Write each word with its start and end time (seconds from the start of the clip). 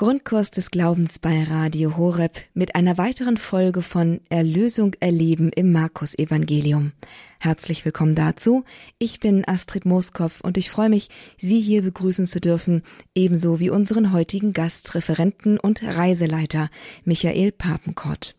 Grundkurs 0.00 0.50
des 0.50 0.70
Glaubens 0.70 1.18
bei 1.18 1.44
Radio 1.44 1.98
Horeb 1.98 2.38
mit 2.54 2.74
einer 2.74 2.96
weiteren 2.96 3.36
Folge 3.36 3.82
von 3.82 4.22
Erlösung 4.30 4.96
erleben 4.98 5.50
im 5.54 5.72
Markus 5.72 6.18
Evangelium. 6.18 6.92
Herzlich 7.38 7.84
willkommen 7.84 8.14
dazu. 8.14 8.64
Ich 8.98 9.20
bin 9.20 9.46
Astrid 9.46 9.84
Mooskopf 9.84 10.40
und 10.40 10.56
ich 10.56 10.70
freue 10.70 10.88
mich, 10.88 11.10
Sie 11.36 11.60
hier 11.60 11.82
begrüßen 11.82 12.24
zu 12.24 12.40
dürfen, 12.40 12.82
ebenso 13.14 13.60
wie 13.60 13.68
unseren 13.68 14.10
heutigen 14.14 14.54
Gastreferenten 14.54 15.58
und 15.58 15.82
Reiseleiter 15.82 16.70
Michael 17.04 17.52
Papenkort. 17.52 18.34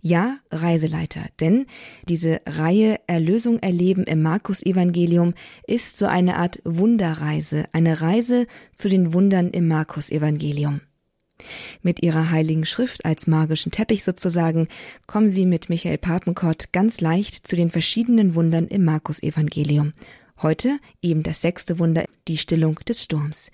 Ja, 0.00 0.38
Reiseleiter, 0.50 1.22
denn 1.40 1.66
diese 2.08 2.40
Reihe 2.46 3.00
Erlösung 3.08 3.58
erleben 3.58 4.04
im 4.04 4.22
Markus 4.22 4.62
Evangelium 4.62 5.34
ist 5.66 5.96
so 5.96 6.06
eine 6.06 6.36
Art 6.36 6.60
Wunderreise, 6.64 7.64
eine 7.72 8.00
Reise 8.00 8.46
zu 8.74 8.88
den 8.88 9.12
Wundern 9.12 9.50
im 9.50 9.66
Markus 9.66 10.10
Evangelium. 10.10 10.80
Mit 11.82 12.02
ihrer 12.02 12.30
heiligen 12.30 12.64
Schrift 12.66 13.04
als 13.04 13.26
magischen 13.26 13.72
Teppich 13.72 14.04
sozusagen 14.04 14.68
kommen 15.06 15.28
sie 15.28 15.46
mit 15.46 15.68
Michael 15.68 15.98
Papenkort 15.98 16.72
ganz 16.72 17.00
leicht 17.00 17.46
zu 17.46 17.56
den 17.56 17.70
verschiedenen 17.70 18.34
Wundern 18.34 18.68
im 18.68 18.84
Markus 18.84 19.22
Evangelium. 19.22 19.94
Heute 20.42 20.78
eben 21.02 21.24
das 21.24 21.40
sechste 21.40 21.78
Wunder, 21.80 22.04
die 22.28 22.38
Stillung 22.38 22.76
des 22.86 23.02
Sturms. 23.02 23.50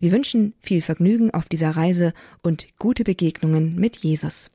Wir 0.00 0.10
wünschen 0.10 0.54
viel 0.58 0.82
Vergnügen 0.82 1.32
auf 1.32 1.46
dieser 1.46 1.70
Reise 1.70 2.12
und 2.42 2.66
gute 2.78 3.04
Begegnungen 3.04 3.76
mit 3.76 3.96
Jesus 3.96 4.50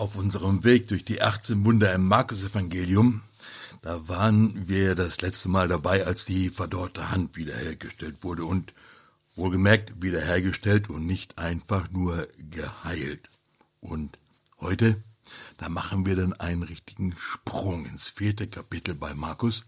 auf 0.00 0.16
unserem 0.16 0.64
Weg 0.64 0.88
durch 0.88 1.04
die 1.04 1.20
18 1.20 1.64
Wunder 1.64 1.92
im 1.92 2.06
Markus-Evangelium, 2.06 3.20
da 3.82 4.08
waren 4.08 4.66
wir 4.66 4.94
das 4.94 5.20
letzte 5.20 5.50
Mal 5.50 5.68
dabei, 5.68 6.06
als 6.06 6.24
die 6.24 6.48
verdorrte 6.48 7.10
Hand 7.10 7.36
wiederhergestellt 7.36 8.24
wurde 8.24 8.46
und 8.46 8.72
wohlgemerkt 9.36 10.02
wiederhergestellt 10.02 10.88
und 10.88 11.06
nicht 11.06 11.38
einfach 11.38 11.90
nur 11.90 12.26
geheilt. 12.50 13.28
Und 13.80 14.18
heute, 14.58 15.02
da 15.58 15.68
machen 15.68 16.06
wir 16.06 16.16
dann 16.16 16.32
einen 16.32 16.62
richtigen 16.62 17.14
Sprung 17.18 17.84
ins 17.84 18.08
vierte 18.08 18.48
Kapitel 18.48 18.94
bei 18.94 19.12
Markus 19.12 19.64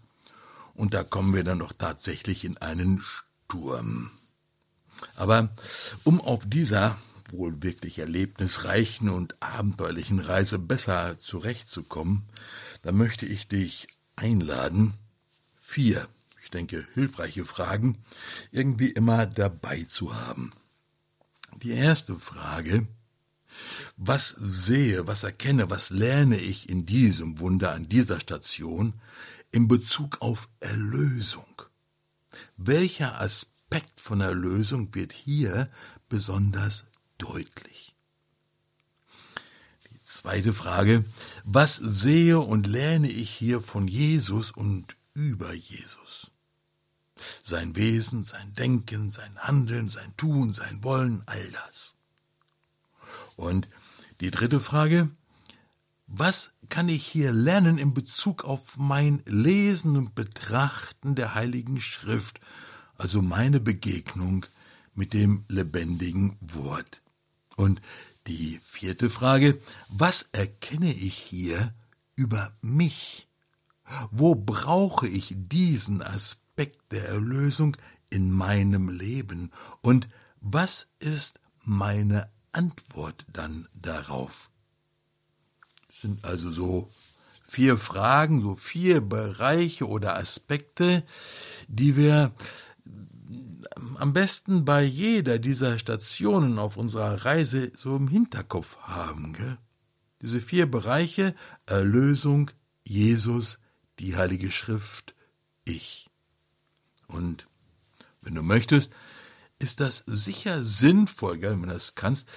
und 0.73 0.95
da 0.95 1.03
kommen 1.03 1.35
wir 1.35 1.43
dann 1.43 1.59
doch 1.59 1.73
tatsächlich 1.73 2.43
in 2.43 2.57
einen 2.57 3.01
Sturm. 3.01 4.09
Aber 5.15 5.49
um 6.03 6.19
auf 6.21 6.43
dieser 6.47 6.97
wohl 7.33 7.61
wirklich 7.61 7.99
erlebnisreichen 7.99 9.09
und 9.09 9.35
abenteuerlichen 9.41 10.19
Reise 10.19 10.59
besser 10.59 11.19
zurechtzukommen, 11.19 12.23
da 12.81 12.91
möchte 12.91 13.25
ich 13.25 13.47
dich 13.47 13.87
einladen, 14.15 14.93
vier, 15.55 16.07
ich 16.43 16.51
denke, 16.51 16.87
hilfreiche 16.93 17.45
Fragen 17.45 17.97
irgendwie 18.51 18.89
immer 18.89 19.25
dabei 19.25 19.83
zu 19.83 20.15
haben. 20.15 20.51
Die 21.61 21.71
erste 21.71 22.15
Frage, 22.15 22.87
was 23.97 24.35
sehe, 24.39 25.07
was 25.07 25.23
erkenne, 25.23 25.69
was 25.69 25.89
lerne 25.89 26.37
ich 26.37 26.69
in 26.69 26.85
diesem 26.85 27.39
Wunder 27.39 27.71
an 27.73 27.89
dieser 27.89 28.19
Station 28.19 28.93
in 29.51 29.67
Bezug 29.67 30.21
auf 30.21 30.49
Erlösung? 30.59 31.61
Welcher 32.57 33.21
Aspekt 33.21 34.01
von 34.01 34.21
Erlösung 34.21 34.93
wird 34.95 35.13
hier 35.13 35.69
besonders 36.09 36.85
deutlich. 37.23 37.95
Die 39.89 40.03
zweite 40.03 40.53
Frage, 40.53 41.05
was 41.45 41.77
sehe 41.77 42.39
und 42.39 42.67
lerne 42.67 43.09
ich 43.09 43.29
hier 43.29 43.61
von 43.61 43.87
Jesus 43.87 44.51
und 44.51 44.97
über 45.13 45.53
Jesus? 45.53 46.31
Sein 47.41 47.75
Wesen, 47.77 48.23
sein 48.23 48.53
Denken, 48.53 49.09
sein 49.11 49.37
Handeln, 49.39 49.87
sein 49.87 50.15
Tun, 50.17 50.51
sein 50.51 50.83
Wollen, 50.83 51.23
all 51.25 51.51
das. 51.51 51.95
Und 53.37 53.69
die 54.19 54.31
dritte 54.31 54.59
Frage, 54.59 55.09
was 56.07 56.51
kann 56.67 56.89
ich 56.89 57.07
hier 57.07 57.31
lernen 57.31 57.77
in 57.77 57.93
Bezug 57.93 58.43
auf 58.43 58.77
mein 58.77 59.23
Lesen 59.25 59.95
und 59.95 60.13
Betrachten 60.13 61.15
der 61.15 61.35
Heiligen 61.35 61.79
Schrift, 61.79 62.41
also 62.97 63.21
meine 63.21 63.61
Begegnung 63.61 64.45
mit 64.93 65.13
dem 65.13 65.45
lebendigen 65.47 66.37
Wort 66.41 67.02
und 67.55 67.81
die 68.27 68.59
vierte 68.63 69.09
Frage, 69.09 69.61
was 69.89 70.25
erkenne 70.31 70.93
ich 70.93 71.17
hier 71.17 71.73
über 72.15 72.55
mich? 72.61 73.27
Wo 74.11 74.35
brauche 74.35 75.07
ich 75.07 75.33
diesen 75.35 76.01
Aspekt 76.01 76.91
der 76.91 77.07
Erlösung 77.07 77.75
in 78.09 78.31
meinem 78.31 78.89
Leben? 78.89 79.51
Und 79.81 80.07
was 80.39 80.87
ist 80.99 81.39
meine 81.63 82.29
Antwort 82.53 83.25
dann 83.31 83.67
darauf? 83.73 84.49
Das 85.87 86.01
sind 86.01 86.23
also 86.23 86.49
so 86.49 86.91
vier 87.45 87.77
Fragen, 87.77 88.41
so 88.41 88.55
vier 88.55 89.01
Bereiche 89.01 89.87
oder 89.87 90.15
Aspekte, 90.17 91.03
die 91.67 91.95
wir 91.95 92.31
am 93.95 94.13
besten 94.13 94.65
bei 94.65 94.83
jeder 94.83 95.39
dieser 95.39 95.79
Stationen 95.79 96.59
auf 96.59 96.77
unserer 96.77 97.25
Reise 97.25 97.71
so 97.75 97.95
im 97.95 98.07
Hinterkopf 98.07 98.77
haben. 98.79 99.33
Gell? 99.33 99.57
Diese 100.21 100.39
vier 100.39 100.69
Bereiche 100.69 101.35
Erlösung, 101.65 102.51
Jesus, 102.85 103.59
die 103.99 104.15
Heilige 104.15 104.51
Schrift, 104.51 105.15
ich. 105.65 106.09
Und 107.07 107.47
wenn 108.21 108.35
du 108.35 108.41
möchtest, 108.41 108.91
ist 109.59 109.79
das 109.79 110.03
sicher 110.07 110.63
sinnvoll, 110.63 111.37
gell, 111.37 111.51
wenn 111.51 111.69
du 111.69 111.73
das 111.73 111.95
kannst, 111.95 112.27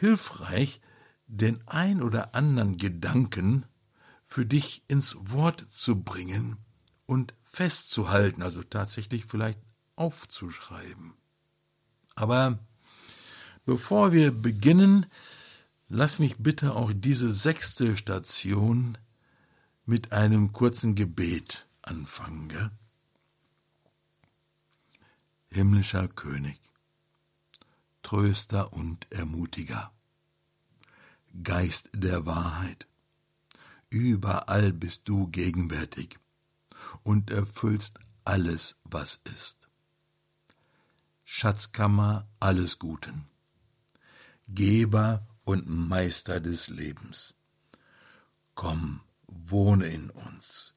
hilfreich, 0.00 0.80
den 1.26 1.66
ein 1.66 2.02
oder 2.02 2.34
anderen 2.34 2.78
Gedanken 2.78 3.64
für 4.24 4.46
dich 4.46 4.82
ins 4.88 5.16
Wort 5.18 5.64
zu 5.70 6.02
bringen 6.02 6.56
und 7.06 7.34
festzuhalten, 7.42 8.42
also 8.42 8.62
tatsächlich 8.62 9.24
vielleicht 9.26 9.60
aufzuschreiben. 9.96 11.14
Aber 12.14 12.58
bevor 13.64 14.12
wir 14.12 14.30
beginnen, 14.30 15.06
lass 15.88 16.18
mich 16.18 16.36
bitte 16.38 16.74
auch 16.74 16.92
diese 16.94 17.32
sechste 17.32 17.96
Station 17.96 18.96
mit 19.84 20.12
einem 20.12 20.52
kurzen 20.52 20.94
Gebet 20.94 21.66
anfangen. 21.82 22.48
Gell? 22.48 22.70
Himmlischer 25.50 26.08
König, 26.08 26.60
Tröster 28.02 28.72
und 28.72 29.10
Ermutiger, 29.10 29.92
Geist 31.42 31.90
der 31.92 32.26
Wahrheit, 32.26 32.86
überall 33.90 34.72
bist 34.72 35.02
du 35.04 35.28
gegenwärtig 35.28 36.18
und 37.02 37.30
erfüllst 37.30 37.98
alles, 38.24 38.76
was 38.84 39.20
ist. 39.34 39.65
Schatzkammer 41.28 42.28
alles 42.38 42.78
Guten, 42.78 43.26
Geber 44.46 45.26
und 45.44 45.68
Meister 45.68 46.38
des 46.38 46.68
Lebens. 46.68 47.34
Komm, 48.54 49.00
wohne 49.26 49.88
in 49.88 50.10
uns, 50.10 50.76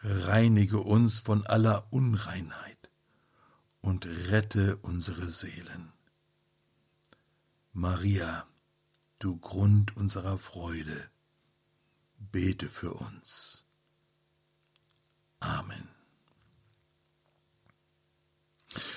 reinige 0.00 0.80
uns 0.80 1.18
von 1.18 1.46
aller 1.46 1.92
Unreinheit 1.92 2.90
und 3.82 4.06
rette 4.06 4.78
unsere 4.78 5.28
Seelen. 5.28 5.92
Maria, 7.74 8.46
du 9.18 9.36
Grund 9.36 9.94
unserer 9.94 10.38
Freude, 10.38 11.10
bete 12.18 12.70
für 12.70 12.94
uns. 12.94 13.66
Amen. 15.38 15.95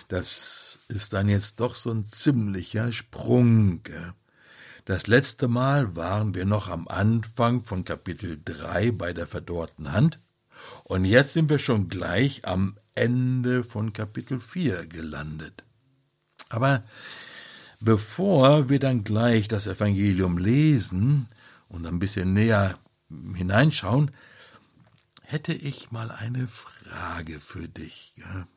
Das 0.08 0.80
ist 0.88 1.14
dann 1.14 1.30
jetzt 1.30 1.60
doch 1.60 1.76
so 1.76 1.92
ein 1.92 2.06
ziemlicher 2.06 2.92
Sprung. 2.92 3.82
Das 4.86 5.08
letzte 5.08 5.48
Mal 5.48 5.96
waren 5.96 6.34
wir 6.34 6.46
noch 6.46 6.68
am 6.68 6.88
Anfang 6.88 7.64
von 7.64 7.84
Kapitel 7.84 8.42
3 8.44 8.92
bei 8.92 9.14
der 9.14 9.28
verdorrten 9.28 9.92
Hand 9.92 10.20
und 10.84 11.06
jetzt 11.06 11.34
sind 11.34 11.50
wir 11.50 11.60
schon 11.60 11.90
gleich 11.90 12.46
am 12.46 12.76
Ende 12.96 13.64
von 13.64 13.94
Kapitel 13.94 14.40
4 14.40 14.88
gelandet. 14.88 15.64
Aber 16.50 16.84
bevor 17.80 18.70
wir 18.70 18.80
dann 18.80 19.04
gleich 19.04 19.48
das 19.48 19.68
Evangelium 19.68 20.38
lesen 20.38 21.28
und 21.68 21.86
ein 21.86 22.00
bisschen 22.00 22.34
näher 22.34 22.78
hineinschauen, 23.36 24.12
hätte 25.22 25.54
ich 25.54 25.92
mal 25.92 26.12
eine 26.12 26.48
Frage 26.48 27.40
für 27.40 27.68
dich. 27.68 28.14
Ja? 28.18 28.48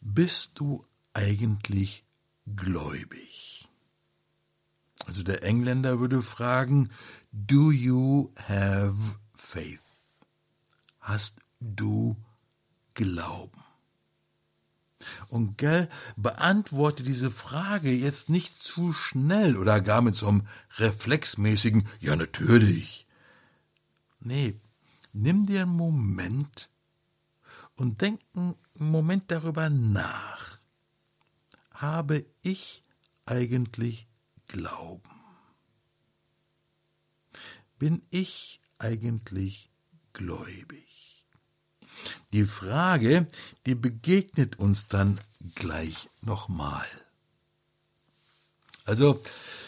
Bist 0.00 0.52
du 0.54 0.84
eigentlich 1.12 2.04
gläubig? 2.46 3.68
Also 5.06 5.22
der 5.22 5.42
Engländer 5.42 6.00
würde 6.00 6.22
fragen, 6.22 6.90
do 7.32 7.70
you 7.70 8.30
have 8.36 8.94
faith? 9.34 9.80
Hast 11.00 11.36
du 11.60 12.16
Glauben? 12.94 13.62
Und 15.28 15.56
gell, 15.58 15.88
beantworte 16.16 17.02
diese 17.02 17.30
Frage 17.30 17.90
jetzt 17.90 18.28
nicht 18.28 18.62
zu 18.62 18.92
schnell 18.92 19.56
oder 19.56 19.80
gar 19.80 20.02
mit 20.02 20.16
so 20.16 20.28
einem 20.28 20.46
reflexmäßigen 20.76 21.86
Ja, 22.00 22.16
natürlich. 22.16 23.06
Nee, 24.20 24.56
nimm 25.12 25.46
dir 25.46 25.62
einen 25.62 25.76
Moment 25.76 26.68
und 27.76 28.00
denk 28.00 28.20
einen 28.34 28.56
Moment 28.86 29.30
darüber 29.30 29.68
nach. 29.70 30.58
Habe 31.72 32.26
ich 32.42 32.82
eigentlich 33.26 34.06
Glauben? 34.46 35.02
Bin 37.78 38.02
ich 38.10 38.60
eigentlich 38.78 39.70
gläubig? 40.12 41.28
Die 42.32 42.44
Frage, 42.44 43.28
die 43.66 43.74
begegnet 43.74 44.58
uns 44.58 44.88
dann 44.88 45.20
gleich 45.54 46.08
nochmal. 46.20 46.86
Also, 48.84 49.22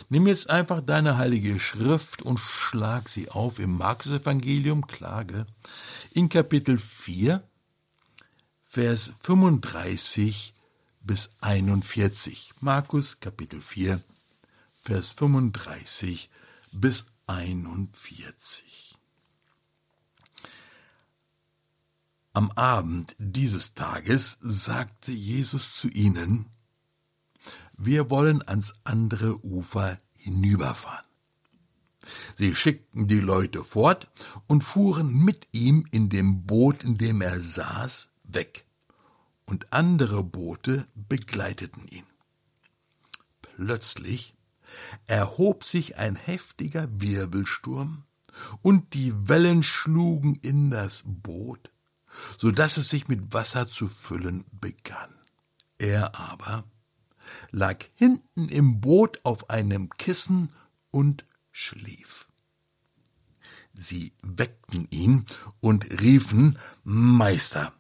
nimm 0.09 0.27
jetzt 0.27 0.49
einfach 0.49 0.81
deine 0.81 1.19
heilige 1.19 1.61
Schrift 1.61 2.23
und 2.23 2.39
schlag 2.39 3.09
sie 3.09 3.29
auf 3.29 3.59
im 3.59 3.77
Markus-Evangelium, 3.77 4.87
Klage, 4.87 5.47
in 6.13 6.29
Kapitel 6.29 6.79
4, 6.79 7.43
Vers 8.73 9.13
35 9.23 10.55
bis 11.01 11.29
41. 11.41 12.53
Markus, 12.61 13.19
Kapitel 13.19 13.61
4, 13.61 14.01
Vers 14.77 15.11
35 15.11 16.31
bis 16.71 17.05
41. 17.27 18.97
Am 22.33 22.53
Abend 22.53 23.17
dieses 23.19 23.75
Tages 23.75 24.39
sagte 24.41 25.11
Jesus 25.11 25.75
zu 25.75 25.89
ihnen, 25.89 26.47
wir 27.77 28.09
wollen 28.09 28.41
ans 28.47 28.73
andere 28.85 29.45
Ufer 29.45 29.99
hinüberfahren. 30.15 31.07
Sie 32.37 32.55
schickten 32.55 33.09
die 33.09 33.19
Leute 33.19 33.65
fort 33.65 34.09
und 34.47 34.63
fuhren 34.63 35.13
mit 35.13 35.49
ihm 35.51 35.89
in 35.91 36.09
dem 36.09 36.47
Boot, 36.47 36.85
in 36.85 36.99
dem 36.99 37.21
er 37.21 37.41
saß, 37.41 38.10
weg, 38.35 38.65
und 39.47 39.73
andere 39.73 40.23
Boote 40.23 40.87
begleiteten 40.95 41.89
ihn. 41.89 42.07
Plötzlich 43.43 44.35
erhob 45.07 45.65
sich 45.65 45.97
ein 45.99 46.17
heftiger 46.17 46.89
Wirbelsturm, 47.01 48.05
und 48.63 48.95
die 48.95 49.13
Wellen 49.29 49.63
schlugen 49.63 50.37
in 50.37 50.71
das 50.71 51.03
Boot, 51.05 51.71
so 52.39 52.51
dass 52.51 52.77
es 52.77 52.89
sich 52.89 53.09
mit 53.09 53.33
Wasser 53.33 53.69
zu 53.69 53.89
füllen 53.89 54.47
begann. 54.53 55.13
Er 55.79 56.19
aber 56.19 56.65
lag 57.51 57.85
hinten 57.95 58.49
im 58.49 58.81
Boot 58.81 59.21
auf 59.25 59.51
einem 59.51 59.91
Kissen 59.91 60.53
und 60.91 61.25
schlief. 61.51 62.29
Sie 63.73 64.13
weckten 64.23 64.89
ihn 64.91 65.27
und 65.61 66.01
riefen 66.01 66.59
Meister, 66.83 67.73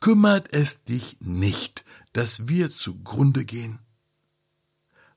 kümmert 0.00 0.52
es 0.52 0.84
dich 0.84 1.16
nicht, 1.20 1.84
dass 2.12 2.48
wir 2.48 2.70
zugrunde 2.70 3.44
gehen? 3.44 3.80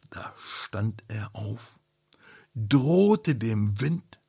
Da 0.10 0.34
stand 0.38 1.04
er 1.08 1.36
auf, 1.36 1.80
drohte 2.56 3.36
dem 3.36 3.80
Wind 3.80 4.20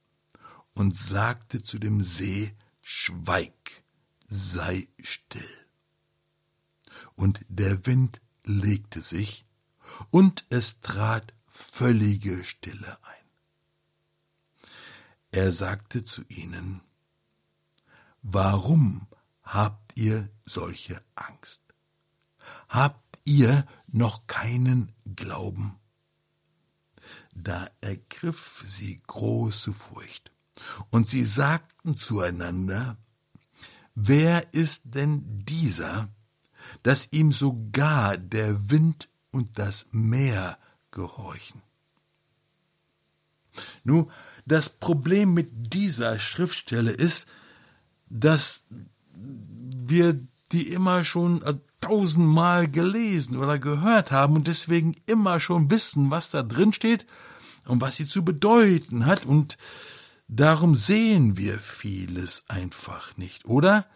und 0.75 0.97
sagte 0.97 1.63
zu 1.63 1.79
dem 1.79 2.03
See 2.03 2.55
Schweig, 2.83 3.85
sei 4.29 4.89
still. 5.03 5.49
Und 7.15 7.41
der 7.49 7.87
Wind 7.87 8.21
legte 8.45 9.03
sich, 9.03 9.45
und 10.11 10.45
es 10.51 10.81
trat 10.81 11.33
völlige 11.47 12.45
Stille 12.45 12.99
ein. 13.05 14.71
Er 15.33 15.53
sagte 15.53 16.03
zu 16.03 16.23
ihnen, 16.29 16.81
Warum 18.23 19.07
habt 19.43 19.90
ihr 20.01 20.31
solche 20.45 21.01
Angst? 21.15 21.63
Habt 22.69 23.19
ihr 23.25 23.67
noch 23.87 24.27
keinen 24.27 24.93
Glauben? 25.15 25.79
Da 27.35 27.69
ergriff 27.81 28.65
sie 28.67 29.03
große 29.07 29.73
Furcht, 29.73 30.33
und 30.91 31.07
sie 31.07 31.25
sagten 31.25 31.97
zueinander, 31.97 32.97
Wer 33.95 34.55
ist 34.55 34.83
denn 34.85 35.45
dieser, 35.45 36.09
dass 36.83 37.09
ihm 37.11 37.33
sogar 37.33 38.17
der 38.17 38.71
Wind 38.71 39.09
und 39.31 39.59
das 39.59 39.87
Meer 39.91 40.59
gehorchen? 40.91 41.61
Nun, 43.85 44.11
das 44.47 44.71
Problem 44.71 45.35
mit 45.35 45.75
dieser 45.75 46.19
Schriftstelle 46.19 46.93
ist, 46.93 47.27
dass 48.09 48.65
wir 49.91 50.21
die 50.53 50.69
immer 50.69 51.05
schon 51.05 51.43
tausendmal 51.81 52.69
gelesen 52.69 53.37
oder 53.37 53.59
gehört 53.59 54.11
haben 54.11 54.37
und 54.37 54.49
deswegen 54.49 54.97
immer 55.07 55.41
schon 55.41 55.71
wissen, 55.71 56.11
was 56.11 56.31
da 56.31 56.43
drin 56.43 56.73
steht 56.73 57.07
und 57.67 57.81
was 57.81 57.97
sie 57.97 58.07
zu 58.07 58.25
bedeuten 58.25 59.07
hat 59.07 59.27
und 59.27 59.57
Darum 60.33 60.77
sehen 60.77 61.37
wir 61.37 61.59
vieles 61.59 62.45
einfach 62.47 63.17
nicht, 63.17 63.47
oder? 63.47 63.87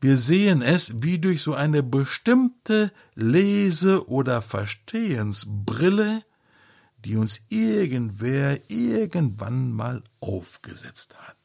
Wir 0.00 0.18
sehen 0.18 0.62
es 0.62 1.02
wie 1.02 1.18
durch 1.18 1.42
so 1.42 1.52
eine 1.52 1.82
bestimmte 1.82 2.92
Lese- 3.16 4.08
oder 4.08 4.40
Verstehensbrille, 4.40 6.22
die 7.04 7.16
uns 7.16 7.40
irgendwer 7.48 8.70
irgendwann 8.70 9.72
mal 9.72 10.04
aufgesetzt 10.20 11.16
hat. 11.18 11.39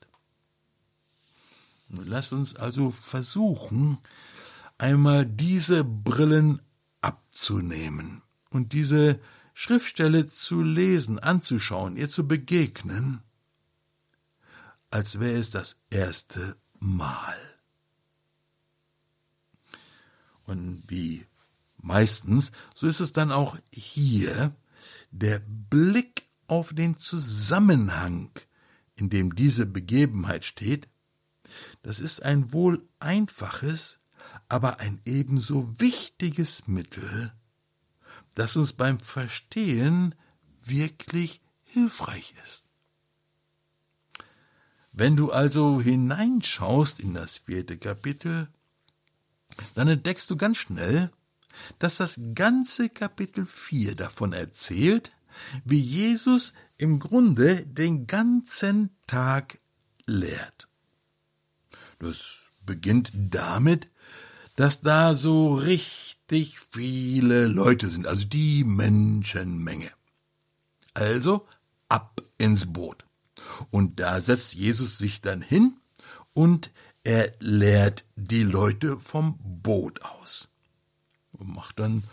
Lass 1.89 2.31
uns 2.31 2.55
also 2.55 2.91
versuchen, 2.91 3.99
einmal 4.77 5.25
diese 5.25 5.83
Brillen 5.83 6.61
abzunehmen 7.01 8.21
und 8.49 8.73
diese 8.73 9.19
Schriftstelle 9.53 10.27
zu 10.27 10.61
lesen, 10.61 11.19
anzuschauen, 11.19 11.95
ihr 11.95 12.09
zu 12.09 12.27
begegnen 12.27 13.21
als 14.95 15.19
wäre 15.19 15.37
es 15.37 15.49
das 15.49 15.75
erste 15.89 16.55
Mal. 16.79 17.37
Und 20.45 20.83
wie 20.87 21.25
meistens, 21.77 22.53
so 22.73 22.87
ist 22.87 23.01
es 23.01 23.11
dann 23.11 23.33
auch 23.33 23.57
hier 23.73 24.55
der 25.11 25.39
Blick 25.39 26.29
auf 26.47 26.73
den 26.73 26.97
Zusammenhang, 26.97 28.31
in 28.95 29.09
dem 29.09 29.35
diese 29.35 29.65
Begebenheit 29.65 30.45
steht, 30.45 30.87
das 31.83 31.99
ist 31.99 32.23
ein 32.23 32.51
wohl 32.51 32.87
einfaches, 32.99 33.99
aber 34.49 34.79
ein 34.79 35.01
ebenso 35.05 35.79
wichtiges 35.79 36.67
Mittel, 36.67 37.33
das 38.35 38.55
uns 38.55 38.73
beim 38.73 38.99
Verstehen 38.99 40.15
wirklich 40.63 41.41
hilfreich 41.63 42.33
ist. 42.43 42.65
Wenn 44.91 45.15
du 45.15 45.31
also 45.31 45.81
hineinschaust 45.81 46.99
in 46.99 47.13
das 47.13 47.39
vierte 47.39 47.77
Kapitel, 47.77 48.47
dann 49.73 49.87
entdeckst 49.87 50.29
du 50.29 50.37
ganz 50.37 50.57
schnell, 50.57 51.11
dass 51.79 51.97
das 51.97 52.19
ganze 52.33 52.89
Kapitel 52.89 53.45
4 53.45 53.95
davon 53.95 54.33
erzählt, 54.33 55.11
wie 55.63 55.79
Jesus 55.79 56.53
im 56.77 56.99
Grunde 56.99 57.65
den 57.65 58.07
ganzen 58.07 58.95
Tag 59.07 59.59
lehrt. 60.05 60.67
Das 61.99 62.39
beginnt 62.65 63.11
damit, 63.13 63.87
dass 64.55 64.81
da 64.81 65.15
so 65.15 65.55
richtig 65.55 66.59
viele 66.71 67.47
Leute 67.47 67.89
sind, 67.89 68.07
also 68.07 68.25
die 68.25 68.63
Menschenmenge. 68.63 69.91
Also 70.93 71.45
ab 71.89 72.21
ins 72.37 72.65
Boot. 72.71 73.05
Und 73.69 73.99
da 73.99 74.21
setzt 74.21 74.53
Jesus 74.53 74.97
sich 74.97 75.21
dann 75.21 75.41
hin 75.41 75.75
und 76.33 76.71
er 77.03 77.33
lehrt 77.39 78.05
die 78.15 78.43
Leute 78.43 78.97
vom 78.99 79.37
Boot 79.41 80.01
aus. 80.03 80.49
Und 81.33 81.53
macht 81.53 81.79
dann 81.79 82.03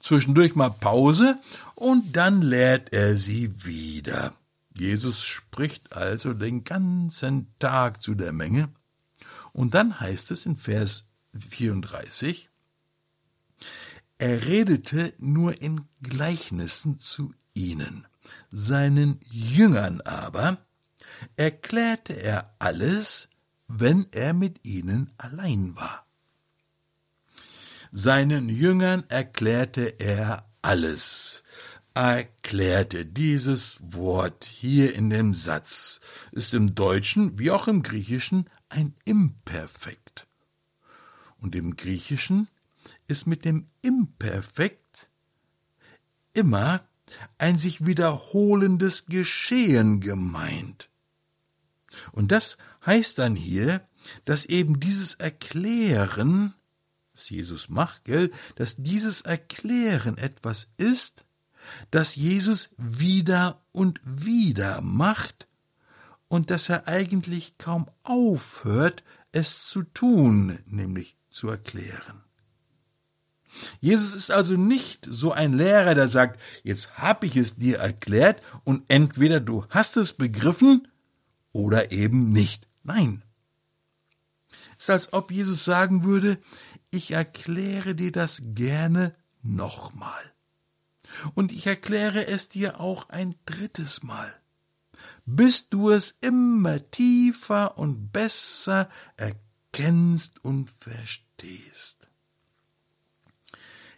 zwischendurch 0.00 0.54
mal 0.54 0.70
Pause 0.70 1.38
und 1.74 2.16
dann 2.16 2.42
lehrt 2.42 2.92
er 2.92 3.16
sie 3.16 3.64
wieder. 3.64 4.34
Jesus 4.76 5.22
spricht 5.22 5.94
also 5.94 6.34
den 6.34 6.64
ganzen 6.64 7.46
Tag 7.58 8.02
zu 8.02 8.14
der 8.14 8.32
Menge. 8.32 8.68
Und 9.54 9.74
dann 9.74 10.00
heißt 10.00 10.32
es 10.32 10.46
in 10.46 10.56
Vers 10.56 11.06
34, 11.38 12.50
er 14.18 14.46
redete 14.46 15.14
nur 15.18 15.62
in 15.62 15.82
Gleichnissen 16.02 16.98
zu 17.00 17.32
ihnen. 17.54 18.06
Seinen 18.50 19.20
Jüngern 19.30 20.00
aber 20.00 20.58
erklärte 21.36 22.14
er 22.14 22.56
alles, 22.58 23.28
wenn 23.68 24.06
er 24.10 24.34
mit 24.34 24.66
ihnen 24.66 25.12
allein 25.18 25.76
war. 25.76 26.04
Seinen 27.92 28.48
Jüngern 28.48 29.04
erklärte 29.08 30.00
er 30.00 30.50
alles 30.62 31.44
erklärte 31.94 33.06
dieses 33.06 33.78
Wort 33.80 34.44
hier 34.44 34.94
in 34.94 35.10
dem 35.10 35.32
Satz, 35.32 36.00
ist 36.32 36.52
im 36.52 36.74
Deutschen 36.74 37.38
wie 37.38 37.52
auch 37.52 37.68
im 37.68 37.82
Griechischen 37.82 38.50
ein 38.74 38.94
Imperfekt. 39.04 40.26
Und 41.38 41.54
im 41.54 41.76
Griechischen 41.76 42.48
ist 43.06 43.26
mit 43.26 43.44
dem 43.44 43.66
Imperfekt 43.82 45.08
immer 46.32 46.86
ein 47.38 47.56
sich 47.56 47.86
wiederholendes 47.86 49.06
Geschehen 49.06 50.00
gemeint. 50.00 50.88
Und 52.12 52.32
das 52.32 52.56
heißt 52.84 53.18
dann 53.18 53.36
hier, 53.36 53.86
dass 54.24 54.44
eben 54.44 54.80
dieses 54.80 55.14
Erklären, 55.14 56.54
was 57.14 57.30
Jesus 57.30 57.68
macht, 57.68 58.04
gell, 58.04 58.32
dass 58.56 58.76
dieses 58.76 59.20
Erklären 59.20 60.18
etwas 60.18 60.68
ist, 60.76 61.24
das 61.90 62.16
Jesus 62.16 62.70
wieder 62.76 63.62
und 63.72 64.00
wieder 64.04 64.80
macht 64.80 65.46
und 66.34 66.50
dass 66.50 66.68
er 66.68 66.88
eigentlich 66.88 67.58
kaum 67.58 67.88
aufhört, 68.02 69.04
es 69.30 69.68
zu 69.68 69.84
tun, 69.84 70.58
nämlich 70.66 71.16
zu 71.30 71.48
erklären. 71.48 72.24
Jesus 73.80 74.16
ist 74.16 74.32
also 74.32 74.56
nicht 74.56 75.06
so 75.08 75.30
ein 75.30 75.52
Lehrer, 75.52 75.94
der 75.94 76.08
sagt, 76.08 76.40
jetzt 76.64 76.98
hab 76.98 77.22
ich 77.22 77.36
es 77.36 77.54
dir 77.54 77.78
erklärt 77.78 78.42
und 78.64 78.82
entweder 78.88 79.38
du 79.38 79.64
hast 79.70 79.96
es 79.96 80.12
begriffen 80.12 80.88
oder 81.52 81.92
eben 81.92 82.32
nicht. 82.32 82.66
Nein. 82.82 83.22
Es 84.76 84.86
ist 84.86 84.90
als 84.90 85.12
ob 85.12 85.30
Jesus 85.30 85.64
sagen 85.64 86.02
würde, 86.02 86.38
ich 86.90 87.12
erkläre 87.12 87.94
dir 87.94 88.10
das 88.10 88.42
gerne 88.42 89.14
nochmal. 89.40 90.32
Und 91.36 91.52
ich 91.52 91.68
erkläre 91.68 92.26
es 92.26 92.48
dir 92.48 92.80
auch 92.80 93.08
ein 93.08 93.36
drittes 93.46 94.02
Mal, 94.02 94.34
bis 95.26 95.68
du 95.68 95.90
es 95.90 96.14
immer 96.20 96.90
tiefer 96.90 97.78
und 97.78 98.12
besser 98.12 98.90
erkennst 99.16 100.44
und 100.44 100.70
verstehst. 100.70 102.08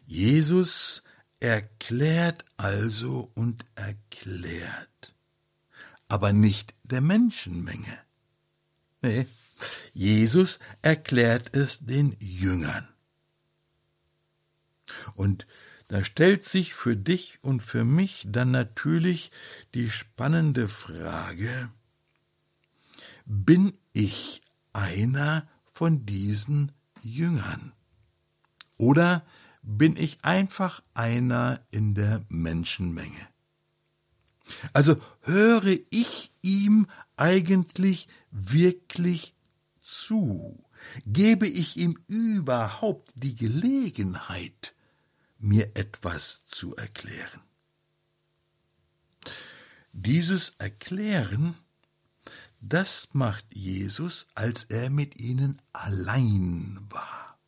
Jesus 0.06 1.02
erklärt 1.40 2.44
also 2.56 3.30
und 3.34 3.66
erklärt, 3.74 5.14
aber 6.08 6.32
nicht 6.32 6.74
der 6.84 7.00
Menschenmenge. 7.00 7.98
Nee, 9.02 9.26
Jesus 9.92 10.58
erklärt 10.82 11.56
es 11.56 11.80
den 11.80 12.16
Jüngern. 12.20 12.88
Und 15.14 15.46
da 15.88 16.04
stellt 16.04 16.44
sich 16.44 16.74
für 16.74 16.96
dich 16.96 17.38
und 17.42 17.62
für 17.62 17.84
mich 17.84 18.26
dann 18.28 18.50
natürlich 18.50 19.30
die 19.74 19.90
spannende 19.90 20.68
Frage, 20.68 21.70
bin 23.24 23.74
ich 23.92 24.42
einer 24.72 25.48
von 25.72 26.06
diesen 26.06 26.72
Jüngern? 27.00 27.72
Oder 28.78 29.24
bin 29.62 29.96
ich 29.96 30.18
einfach 30.22 30.82
einer 30.94 31.60
in 31.70 31.94
der 31.94 32.24
Menschenmenge? 32.28 33.28
Also 34.72 34.96
höre 35.22 35.76
ich 35.90 36.30
ihm 36.42 36.86
eigentlich 37.16 38.06
wirklich 38.30 39.34
zu? 39.82 40.62
Gebe 41.04 41.48
ich 41.48 41.76
ihm 41.76 41.98
überhaupt 42.06 43.10
die 43.14 43.34
Gelegenheit, 43.34 44.75
mir 45.46 45.76
etwas 45.76 46.44
zu 46.46 46.74
erklären. 46.76 47.40
Dieses 49.92 50.50
Erklären, 50.58 51.54
das 52.60 53.14
macht 53.14 53.46
Jesus, 53.54 54.26
als 54.34 54.64
er 54.64 54.90
mit 54.90 55.20
ihnen 55.20 55.62
allein 55.72 56.78
war. 56.90 57.38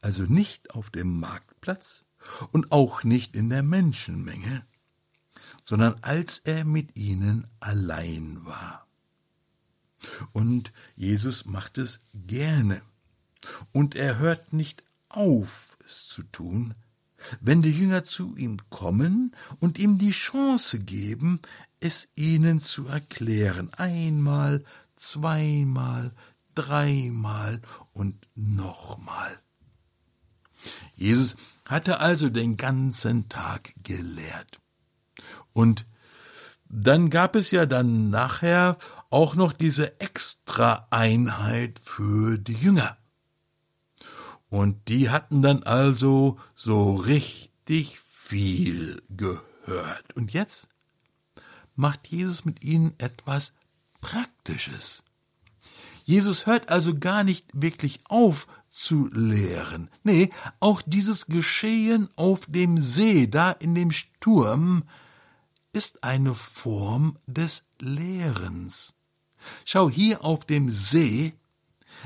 Also 0.00 0.22
nicht 0.22 0.70
auf 0.70 0.90
dem 0.90 1.18
Marktplatz 1.18 2.04
und 2.52 2.72
auch 2.72 3.02
nicht 3.02 3.34
in 3.34 3.50
der 3.50 3.62
Menschenmenge, 3.62 4.64
sondern 5.64 5.96
als 6.02 6.38
er 6.38 6.64
mit 6.64 6.96
ihnen 6.96 7.46
allein 7.60 8.44
war. 8.46 8.86
Und 10.32 10.72
Jesus 10.96 11.44
macht 11.44 11.78
es 11.78 12.00
gerne. 12.14 12.82
Und 13.72 13.94
er 13.94 14.18
hört 14.18 14.52
nicht 14.52 14.84
auf, 15.08 15.76
es 15.84 16.06
zu 16.06 16.22
tun, 16.22 16.74
wenn 17.40 17.62
die 17.62 17.72
Jünger 17.72 18.04
zu 18.04 18.36
ihm 18.36 18.58
kommen 18.70 19.34
und 19.60 19.78
ihm 19.78 19.98
die 19.98 20.10
Chance 20.10 20.78
geben, 20.78 21.40
es 21.80 22.08
ihnen 22.14 22.60
zu 22.60 22.86
erklären, 22.86 23.72
einmal, 23.74 24.64
zweimal, 24.96 26.12
dreimal 26.54 27.60
und 27.92 28.28
nochmal. 28.34 29.38
Jesus 30.96 31.36
hatte 31.66 32.00
also 32.00 32.28
den 32.28 32.56
ganzen 32.56 33.28
Tag 33.28 33.74
gelehrt. 33.82 34.60
Und 35.52 35.86
dann 36.68 37.10
gab 37.10 37.36
es 37.36 37.50
ja 37.50 37.66
dann 37.66 38.10
nachher 38.10 38.78
auch 39.10 39.34
noch 39.34 39.52
diese 39.52 40.00
extra 40.00 40.86
Einheit 40.90 41.78
für 41.78 42.38
die 42.38 42.54
Jünger. 42.54 42.96
Und 44.54 44.86
die 44.86 45.10
hatten 45.10 45.42
dann 45.42 45.64
also 45.64 46.38
so 46.54 46.94
richtig 46.94 47.98
viel 47.98 49.02
gehört. 49.10 50.14
Und 50.14 50.32
jetzt 50.32 50.68
macht 51.74 52.06
Jesus 52.06 52.44
mit 52.44 52.62
ihnen 52.62 52.94
etwas 52.98 53.52
Praktisches. 54.00 55.02
Jesus 56.04 56.46
hört 56.46 56.68
also 56.68 56.96
gar 56.96 57.24
nicht 57.24 57.48
wirklich 57.52 57.98
auf 58.04 58.46
zu 58.70 59.08
lehren. 59.08 59.90
Nee, 60.04 60.30
auch 60.60 60.82
dieses 60.82 61.26
Geschehen 61.26 62.08
auf 62.14 62.46
dem 62.46 62.80
See, 62.80 63.26
da 63.26 63.50
in 63.50 63.74
dem 63.74 63.90
Sturm, 63.90 64.84
ist 65.72 66.04
eine 66.04 66.36
Form 66.36 67.18
des 67.26 67.64
Lehrens. 67.80 68.94
Schau 69.64 69.90
hier 69.90 70.24
auf 70.24 70.44
dem 70.44 70.70
See, 70.70 71.32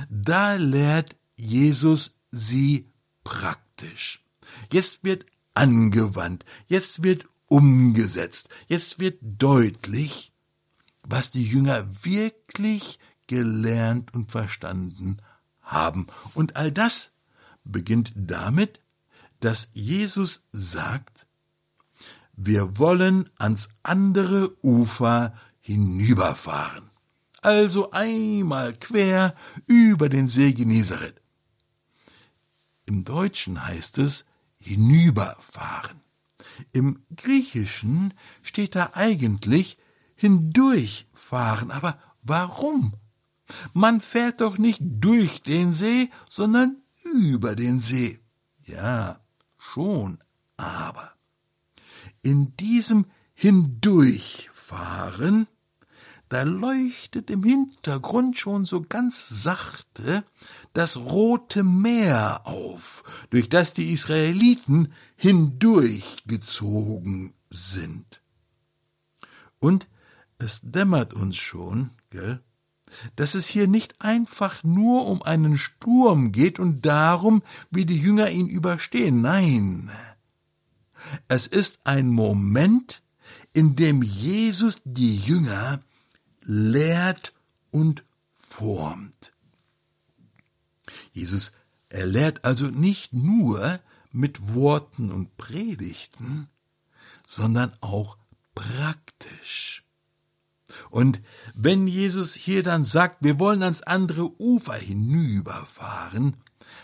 da 0.08 0.54
lehrt 0.54 1.14
Jesus 1.36 2.14
sie 2.30 2.90
praktisch. 3.24 4.24
Jetzt 4.72 5.04
wird 5.04 5.26
angewandt, 5.54 6.44
jetzt 6.66 7.02
wird 7.02 7.26
umgesetzt, 7.46 8.48
jetzt 8.66 8.98
wird 8.98 9.18
deutlich, 9.22 10.32
was 11.02 11.30
die 11.30 11.44
Jünger 11.44 11.88
wirklich 12.02 12.98
gelernt 13.26 14.14
und 14.14 14.30
verstanden 14.30 15.18
haben. 15.60 16.06
Und 16.34 16.56
all 16.56 16.72
das 16.72 17.12
beginnt 17.64 18.12
damit, 18.14 18.80
dass 19.40 19.68
Jesus 19.72 20.42
sagt, 20.52 21.26
wir 22.36 22.78
wollen 22.78 23.30
ans 23.36 23.68
andere 23.82 24.56
Ufer 24.62 25.34
hinüberfahren. 25.60 26.90
Also 27.42 27.90
einmal 27.90 28.74
quer 28.74 29.34
über 29.66 30.08
den 30.08 30.28
See 30.28 30.52
Genezareth. 30.52 31.20
Im 32.88 33.04
Deutschen 33.04 33.64
heißt 33.66 33.98
es 33.98 34.24
hinüberfahren. 34.58 36.00
Im 36.72 37.02
Griechischen 37.14 38.14
steht 38.40 38.76
da 38.76 38.92
eigentlich 38.94 39.76
hindurchfahren. 40.14 41.70
Aber 41.70 41.98
warum? 42.22 42.94
Man 43.74 44.00
fährt 44.00 44.40
doch 44.40 44.56
nicht 44.56 44.80
durch 44.80 45.42
den 45.42 45.70
See, 45.70 46.08
sondern 46.30 46.78
über 47.04 47.54
den 47.54 47.78
See. 47.78 48.20
Ja, 48.64 49.20
schon, 49.58 50.24
aber 50.56 51.12
in 52.22 52.56
diesem 52.56 53.04
Hindurchfahren 53.34 55.46
da 56.28 56.42
leuchtet 56.42 57.30
im 57.30 57.42
Hintergrund 57.42 58.38
schon 58.38 58.66
so 58.66 58.82
ganz 58.82 59.28
sachte 59.28 60.22
das 60.74 60.96
Rote 60.96 61.64
Meer 61.64 62.42
auf, 62.44 63.02
durch 63.30 63.48
das 63.48 63.72
die 63.72 63.92
Israeliten 63.92 64.92
hindurchgezogen 65.16 67.32
sind. 67.48 68.20
Und 69.58 69.88
es 70.38 70.60
dämmert 70.62 71.14
uns 71.14 71.36
schon, 71.36 71.90
gell, 72.10 72.42
dass 73.16 73.34
es 73.34 73.46
hier 73.46 73.66
nicht 73.66 74.00
einfach 74.00 74.62
nur 74.64 75.06
um 75.06 75.22
einen 75.22 75.58
Sturm 75.58 76.32
geht 76.32 76.58
und 76.58 76.86
darum, 76.86 77.42
wie 77.70 77.84
die 77.86 77.98
Jünger 77.98 78.30
ihn 78.30 78.48
überstehen. 78.48 79.20
Nein, 79.20 79.90
es 81.28 81.46
ist 81.46 81.78
ein 81.84 82.08
Moment, 82.08 83.02
in 83.52 83.76
dem 83.76 84.02
Jesus 84.02 84.80
die 84.84 85.16
Jünger 85.16 85.80
lehrt 86.48 87.34
und 87.70 88.04
formt. 88.36 89.32
Jesus 91.12 91.52
Er 91.90 92.06
lehrt 92.06 92.44
also 92.44 92.66
nicht 92.66 93.12
nur 93.12 93.80
mit 94.12 94.54
Worten 94.54 95.12
und 95.12 95.36
Predigten, 95.36 96.48
sondern 97.26 97.74
auch 97.80 98.16
praktisch. 98.54 99.84
Und 100.90 101.20
wenn 101.54 101.86
Jesus 101.86 102.34
hier 102.34 102.62
dann 102.62 102.84
sagt, 102.84 103.18
wir 103.20 103.38
wollen 103.38 103.62
ans 103.62 103.82
andere 103.82 104.40
Ufer 104.40 104.74
hinüberfahren, 104.74 106.36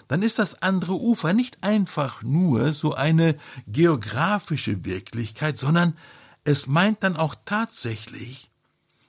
dann 0.09 0.23
ist 0.23 0.39
das 0.39 0.63
andere 0.63 0.95
Ufer 0.95 1.33
nicht 1.33 1.63
einfach 1.63 2.23
nur 2.23 2.73
so 2.73 2.95
eine 2.95 3.37
geografische 3.67 4.85
Wirklichkeit, 4.85 5.57
sondern 5.57 5.97
es 6.45 6.67
meint 6.67 7.03
dann 7.03 7.17
auch 7.17 7.35
tatsächlich 7.45 8.51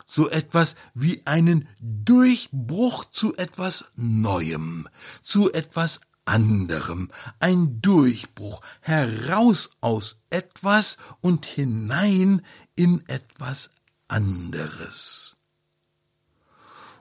so 0.06 0.30
etwas 0.30 0.76
wie 0.94 1.26
einen 1.26 1.68
Durchbruch 1.80 3.06
zu 3.06 3.36
etwas 3.36 3.86
Neuem, 3.96 4.88
zu 5.24 5.52
etwas 5.52 6.02
anderem, 6.26 7.12
ein 7.40 7.82
Durchbruch 7.82 8.62
heraus 8.82 9.72
aus 9.82 10.20
etwas 10.30 10.98
und 11.22 11.46
hinein 11.46 12.42
in 12.76 13.08
etwas 13.08 13.70
anderes. 14.08 15.38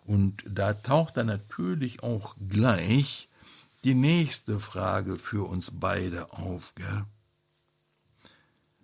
Und 0.04 0.44
da 0.46 0.74
taucht 0.74 1.16
dann 1.16 1.26
natürlich 1.26 2.02
auch 2.02 2.36
gleich 2.48 3.28
die 3.84 3.94
nächste 3.94 4.60
Frage 4.60 5.18
für 5.18 5.48
uns 5.48 5.70
beide 5.72 6.32
auf, 6.32 6.74
gell? 6.74 7.04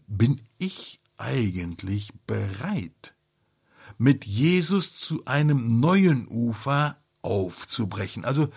Bin 0.06 0.40
ich 0.58 1.00
eigentlich 1.16 2.12
bereit, 2.26 3.14
mit 3.98 4.24
Jesus 4.24 4.94
zu 4.94 5.24
einem 5.26 5.80
neuen 5.80 6.28
Ufer 6.28 6.96
aufzubrechen? 7.22 8.24
Also 8.24 8.48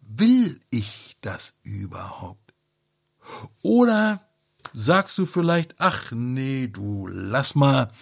will 0.00 0.60
ich 0.70 1.16
das 1.20 1.54
überhaupt? 1.62 2.54
Oder 3.62 4.26
sagst 4.72 5.16
du 5.18 5.26
vielleicht, 5.26 5.74
ach 5.78 6.12
nee, 6.12 6.68
du 6.68 7.06
lass 7.06 7.54
mal, 7.54 7.92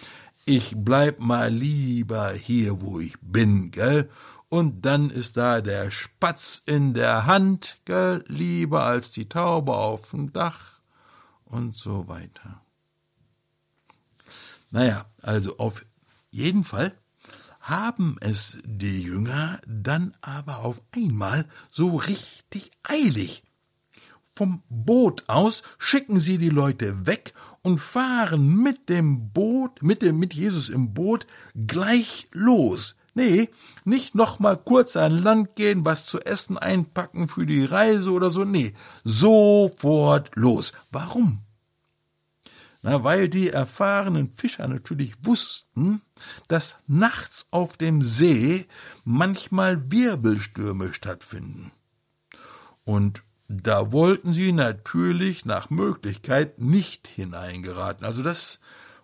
ich 0.45 0.73
bleib 0.75 1.19
mal 1.19 1.53
lieber 1.53 2.31
hier, 2.31 2.81
wo 2.81 2.99
ich 2.99 3.15
bin, 3.21 3.71
gell? 3.71 4.09
Und 4.49 4.83
dann 4.83 5.11
ist 5.11 5.37
da 5.37 5.61
der 5.61 5.91
Spatz 5.91 6.63
in 6.65 6.95
der 6.95 7.27
Hand, 7.27 7.77
gell, 7.85 8.25
lieber 8.27 8.83
als 8.83 9.11
die 9.11 9.29
Taube 9.29 9.75
auf 9.75 10.09
dem 10.09 10.33
Dach 10.33 10.79
und 11.45 11.75
so 11.75 12.07
weiter. 12.07 12.61
Naja, 14.71 15.05
also 15.21 15.57
auf 15.57 15.83
jeden 16.31 16.63
Fall 16.63 16.93
haben 17.59 18.17
es 18.21 18.59
die 18.65 19.03
Jünger 19.03 19.59
dann 19.67 20.15
aber 20.21 20.59
auf 20.59 20.81
einmal 20.95 21.45
so 21.69 21.97
richtig 21.97 22.71
eilig. 22.83 23.43
Vom 24.33 24.63
Boot 24.69 25.23
aus 25.27 25.63
schicken 25.77 26.19
sie 26.19 26.37
die 26.37 26.49
Leute 26.49 27.05
weg 27.05 27.33
und 27.61 27.79
fahren 27.79 28.55
mit 28.55 28.87
dem 28.87 29.31
Boot, 29.33 29.83
mit 29.83 30.01
dem, 30.01 30.17
mit 30.17 30.33
Jesus 30.33 30.69
im 30.69 30.93
Boot 30.93 31.27
gleich 31.67 32.27
los. 32.31 32.95
Nee, 33.15 33.49
nicht 33.83 34.15
noch 34.15 34.39
mal 34.39 34.55
kurz 34.55 34.95
an 34.95 35.11
Land 35.11 35.55
gehen, 35.55 35.83
was 35.83 36.05
zu 36.05 36.19
essen 36.19 36.57
einpacken 36.57 37.27
für 37.27 37.45
die 37.45 37.65
Reise 37.65 38.11
oder 38.11 38.29
so. 38.29 38.45
Nee, 38.45 38.73
sofort 39.03 40.31
los. 40.35 40.71
Warum? 40.91 41.41
Na, 42.81 43.03
weil 43.03 43.27
die 43.27 43.49
erfahrenen 43.49 44.29
Fischer 44.29 44.67
natürlich 44.67 45.13
wussten, 45.23 46.01
dass 46.47 46.75
nachts 46.87 47.47
auf 47.51 47.75
dem 47.75 48.01
See 48.01 48.67
manchmal 49.03 49.91
Wirbelstürme 49.91 50.93
stattfinden. 50.93 51.71
Und 52.85 53.23
da 53.49 53.91
wollten 53.91 54.31
sie 54.31 54.51
natürlich 54.53 55.43
nach 55.43 55.69
Möglichkeit 55.69 56.59
nicht 56.59 57.07
hineingeraten. 57.07 58.05
Also 58.05 58.23
das 58.23 58.59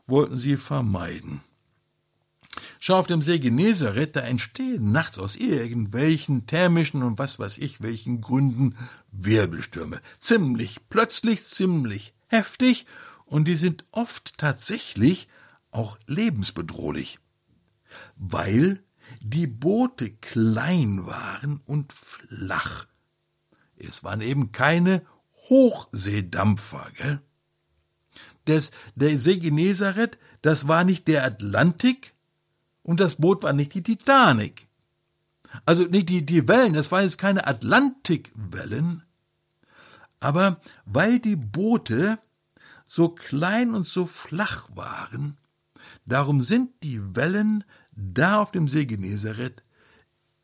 wollten 0.07 0.37
sie 0.37 0.55
vermeiden. 0.55 1.41
Schau 2.79 2.97
auf 2.99 3.07
dem 3.07 3.21
See 3.21 3.39
Genezareth, 3.39 4.15
da 4.15 4.21
entstehen 4.21 4.91
nachts 4.91 5.19
aus 5.19 5.35
irgendwelchen 5.35 6.47
thermischen 6.47 7.03
und 7.03 7.19
was 7.19 7.39
weiß 7.39 7.57
ich 7.57 7.81
welchen 7.81 8.21
Gründen 8.21 8.75
Wirbelstürme. 9.11 9.99
Ziemlich 10.19 10.87
plötzlich, 10.87 11.45
ziemlich 11.47 12.13
heftig 12.27 12.85
und 13.25 13.47
die 13.47 13.55
sind 13.55 13.85
oft 13.91 14.37
tatsächlich 14.37 15.27
auch 15.71 15.97
lebensbedrohlich, 16.07 17.19
weil 18.15 18.83
die 19.21 19.47
Boote 19.47 20.09
klein 20.09 21.05
waren 21.05 21.61
und 21.65 21.93
flach. 21.93 22.87
Es 23.77 24.03
waren 24.03 24.21
eben 24.21 24.51
keine 24.51 25.05
Hochseedampfer, 25.49 26.91
gell? 26.95 27.21
Das, 28.45 28.71
der 28.95 29.19
See 29.19 29.37
Genezareth, 29.37 30.17
das 30.41 30.67
war 30.67 30.83
nicht 30.83 31.07
der 31.07 31.25
Atlantik 31.25 32.13
und 32.83 32.99
das 32.99 33.15
Boot 33.15 33.43
war 33.43 33.53
nicht 33.53 33.73
die 33.73 33.83
Titanic. 33.83 34.67
Also 35.65 35.83
nicht 35.83 36.09
die, 36.09 36.25
die 36.25 36.47
Wellen, 36.47 36.73
das 36.73 36.91
waren 36.91 37.03
jetzt 37.03 37.17
keine 37.17 37.47
Atlantikwellen, 37.47 39.03
aber 40.19 40.59
weil 40.85 41.19
die 41.19 41.35
Boote 41.35 42.19
so 42.85 43.09
klein 43.09 43.73
und 43.73 43.85
so 43.85 44.05
flach 44.05 44.69
waren, 44.75 45.37
darum 46.05 46.41
sind 46.41 46.71
die 46.83 47.15
Wellen 47.15 47.63
da 47.91 48.39
auf 48.41 48.51
dem 48.51 48.67
See 48.67 48.85
Genezareth 48.85 49.63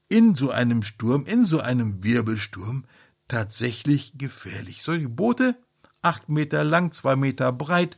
in 0.10 0.36
so 0.36 0.52
einem 0.52 0.84
Sturm, 0.84 1.26
in 1.26 1.46
so 1.46 1.60
einem 1.60 2.04
Wirbelsturm 2.04 2.86
tatsächlich 3.28 4.18
gefährlich. 4.18 4.84
Solche 4.84 5.08
Boote, 5.08 5.56
acht 6.02 6.28
Meter 6.30 6.64
lang, 6.64 6.92
zwei 6.92 7.16
Meter 7.16 7.52
breit, 7.54 7.98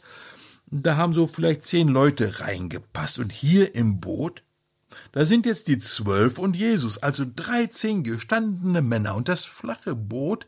da 0.68 0.98
haben 0.98 1.14
so 1.14 1.28
vielleicht 1.28 1.66
zehn 1.66 1.88
Leute 1.88 2.40
reingepasst. 2.40 3.20
Und 3.20 3.32
hier 3.32 3.76
im 3.76 4.00
Boot, 4.00 4.44
da 5.12 5.26
sind 5.26 5.46
jetzt 5.46 5.68
die 5.68 5.80
zwölf 5.80 6.38
und 6.38 6.56
Jesus, 6.56 6.98
also 6.98 7.26
dreizehn 7.36 8.04
gestandene 8.04 8.82
Männer. 8.82 9.16
Und 9.16 9.28
das 9.28 9.46
flache 9.46 9.96
Boot, 9.96 10.48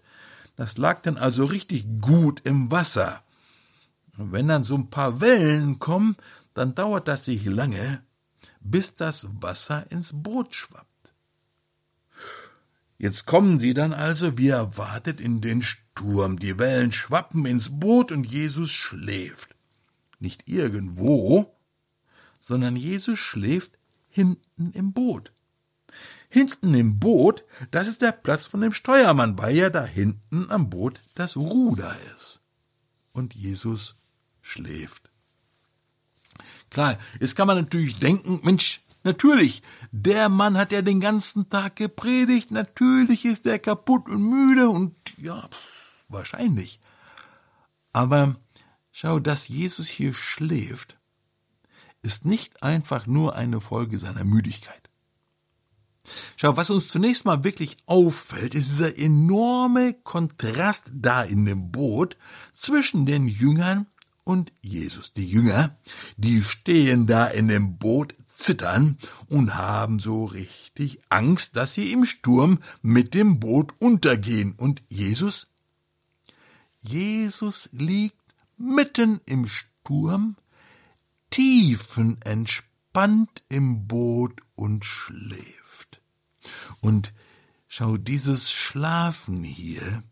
das 0.55 0.77
lag 0.77 1.01
dann 1.01 1.17
also 1.17 1.45
richtig 1.45 1.85
gut 2.01 2.41
im 2.43 2.71
Wasser. 2.71 3.23
Und 4.17 4.31
wenn 4.31 4.47
dann 4.47 4.63
so 4.63 4.75
ein 4.75 4.89
paar 4.89 5.21
Wellen 5.21 5.79
kommen, 5.79 6.15
dann 6.53 6.75
dauert 6.75 7.07
das 7.07 7.27
nicht 7.27 7.45
lange, 7.45 8.03
bis 8.61 8.95
das 8.95 9.27
Wasser 9.41 9.89
ins 9.91 10.11
Boot 10.13 10.55
schwappt. 10.55 11.13
Jetzt 12.97 13.25
kommen 13.25 13.59
sie 13.59 13.73
dann 13.73 13.93
also 13.93 14.37
wie 14.37 14.49
erwartet 14.49 15.19
in 15.19 15.41
den 15.41 15.61
Sturm. 15.61 16.39
Die 16.39 16.57
Wellen 16.57 16.91
schwappen 16.91 17.45
ins 17.45 17.79
Boot 17.79 18.11
und 18.11 18.25
Jesus 18.25 18.71
schläft. 18.71 19.53
Nicht 20.19 20.47
irgendwo, 20.47 21.53
sondern 22.39 22.77
Jesus 22.77 23.19
schläft 23.19 23.77
hinten 24.07 24.71
im 24.71 24.93
Boot. 24.93 25.33
Hinten 26.29 26.73
im 26.73 26.99
Boot, 26.99 27.43
das 27.71 27.87
ist 27.87 28.01
der 28.01 28.11
Platz 28.11 28.45
von 28.45 28.61
dem 28.61 28.73
Steuermann, 28.73 29.37
weil 29.37 29.55
ja 29.55 29.69
da 29.69 29.85
hinten 29.85 30.49
am 30.49 30.69
Boot 30.69 31.01
das 31.15 31.35
Ruder 31.35 31.95
ist. 32.15 32.39
Und 33.11 33.35
Jesus 33.35 33.95
schläft. 34.45 35.09
Klar, 36.69 36.97
jetzt 37.19 37.35
kann 37.35 37.47
man 37.47 37.57
natürlich 37.57 37.99
denken, 37.99 38.39
Mensch, 38.43 38.81
natürlich, 39.03 39.63
der 39.91 40.29
Mann 40.29 40.57
hat 40.57 40.71
ja 40.71 40.81
den 40.81 40.99
ganzen 40.99 41.49
Tag 41.49 41.77
gepredigt, 41.77 42.51
natürlich 42.51 43.25
ist 43.25 43.45
er 43.45 43.59
kaputt 43.59 44.07
und 44.07 44.21
müde 44.21 44.69
und 44.69 44.95
ja, 45.17 45.49
wahrscheinlich. 46.09 46.79
Aber 47.91 48.35
schau, 48.91 49.19
dass 49.19 49.47
Jesus 49.47 49.87
hier 49.87 50.13
schläft, 50.13 50.97
ist 52.01 52.25
nicht 52.25 52.61
einfach 52.61 53.07
nur 53.07 53.35
eine 53.35 53.61
Folge 53.61 53.97
seiner 53.97 54.25
Müdigkeit. 54.25 54.89
Schau, 56.35 56.55
was 56.55 56.69
uns 56.69 56.89
zunächst 56.89 57.25
mal 57.25 57.43
wirklich 57.43 57.77
auffällt, 57.87 58.53
ist 58.53 58.69
dieser 58.69 58.97
enorme 58.97 59.93
Kontrast 59.93 60.83
da 60.91 61.23
in 61.23 61.45
dem 61.45 61.71
Boot 61.71 62.15
zwischen 62.53 63.07
den 63.07 63.27
Jüngern 63.27 63.87
und 64.25 64.51
Jesus. 64.61 65.13
Die 65.13 65.29
Jünger, 65.29 65.77
die 66.17 66.43
stehen 66.43 67.07
da 67.07 67.27
in 67.27 67.47
dem 67.47 67.77
Boot, 67.77 68.13
zittern 68.35 68.97
und 69.27 69.55
haben 69.55 69.99
so 69.99 70.25
richtig 70.25 70.99
Angst, 71.09 71.55
dass 71.55 71.73
sie 71.73 71.93
im 71.93 72.03
Sturm 72.03 72.59
mit 72.81 73.13
dem 73.13 73.39
Boot 73.39 73.73
untergehen. 73.79 74.55
Und 74.57 74.83
Jesus? 74.89 75.47
Jesus 76.81 77.69
liegt 77.71 78.35
mitten 78.57 79.21
im 79.25 79.47
Sturm, 79.47 80.35
tiefenentspannt 81.29 83.43
im 83.49 83.87
Boot 83.87 84.41
und 84.55 84.85
schläft. 84.85 86.01
Und 86.81 87.13
schau, 87.67 87.97
dieses 87.97 88.51
Schlafen 88.51 89.43
hier 89.43 90.03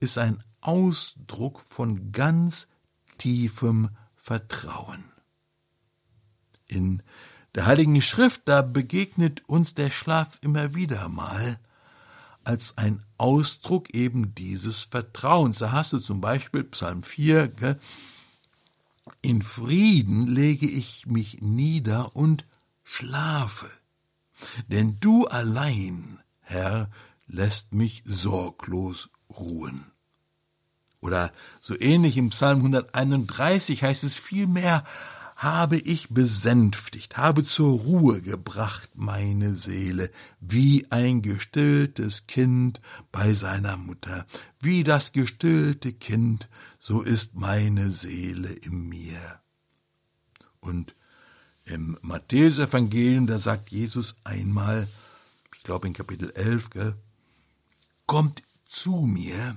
ist 0.00 0.18
ein 0.18 0.42
Ausdruck 0.60 1.60
von 1.60 2.10
ganz 2.12 2.68
tiefem 3.18 3.90
Vertrauen. 4.14 5.04
In 6.66 7.02
der 7.54 7.66
Heiligen 7.66 8.00
Schrift, 8.02 8.42
da 8.46 8.62
begegnet 8.62 9.48
uns 9.48 9.74
der 9.74 9.90
Schlaf 9.90 10.38
immer 10.42 10.74
wieder 10.74 11.08
mal 11.08 11.58
als 12.44 12.78
ein 12.78 13.02
Ausdruck 13.18 13.92
eben 13.94 14.34
dieses 14.34 14.80
Vertrauens. 14.80 15.58
Da 15.58 15.72
hast 15.72 15.92
du 15.92 15.98
zum 15.98 16.20
Beispiel 16.20 16.62
Psalm 16.64 17.02
4, 17.02 17.48
gell? 17.48 17.80
in 19.22 19.42
Frieden 19.42 20.26
lege 20.26 20.66
ich 20.66 21.06
mich 21.06 21.40
nieder 21.40 22.14
und 22.16 22.44
schlafe, 22.82 23.70
denn 24.68 24.98
du 25.00 25.26
allein, 25.26 26.20
Herr, 26.40 26.90
lässt 27.26 27.72
mich 27.72 28.02
sorglos 28.04 29.10
ruhen. 29.28 29.90
Oder 31.06 31.32
so 31.60 31.78
ähnlich 31.78 32.16
im 32.16 32.30
Psalm 32.30 32.58
131 32.58 33.84
heißt 33.84 34.02
es 34.02 34.16
vielmehr, 34.16 34.82
habe 35.36 35.76
ich 35.76 36.08
besänftigt, 36.08 37.16
habe 37.16 37.44
zur 37.44 37.78
Ruhe 37.78 38.20
gebracht 38.20 38.88
meine 38.94 39.54
Seele, 39.54 40.10
wie 40.40 40.90
ein 40.90 41.22
gestilltes 41.22 42.26
Kind 42.26 42.80
bei 43.12 43.34
seiner 43.34 43.76
Mutter, 43.76 44.26
wie 44.60 44.82
das 44.82 45.12
gestillte 45.12 45.92
Kind, 45.92 46.48
so 46.80 47.02
ist 47.02 47.36
meine 47.36 47.92
Seele 47.92 48.48
in 48.48 48.88
mir. 48.88 49.38
Und 50.58 50.96
im 51.66 51.98
Matthäusevangelium, 52.02 53.28
da 53.28 53.38
sagt 53.38 53.70
Jesus 53.70 54.16
einmal, 54.24 54.88
ich 55.54 55.62
glaube 55.62 55.86
in 55.86 55.92
Kapitel 55.92 56.32
11, 56.32 56.70
gell, 56.70 56.94
kommt 58.06 58.42
zu 58.68 59.02
mir, 59.06 59.56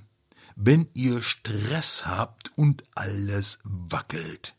wenn 0.62 0.90
ihr 0.94 1.22
Stress 1.22 2.06
habt 2.06 2.52
und 2.58 2.84
alles 2.94 3.60
wackelt. 3.64 4.58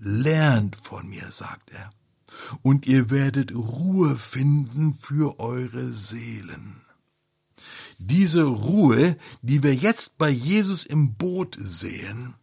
Lernt 0.00 0.74
von 0.74 1.08
mir, 1.08 1.30
sagt 1.30 1.70
er, 1.70 1.92
und 2.62 2.86
ihr 2.86 3.08
werdet 3.08 3.54
Ruhe 3.54 4.18
finden 4.18 4.94
für 4.94 5.38
eure 5.38 5.92
Seelen. 5.92 6.80
Diese 7.98 8.42
Ruhe, 8.42 9.16
die 9.42 9.62
wir 9.62 9.74
jetzt 9.74 10.18
bei 10.18 10.28
Jesus 10.28 10.84
im 10.84 11.14
Boot 11.14 11.56
sehen, 11.60 12.34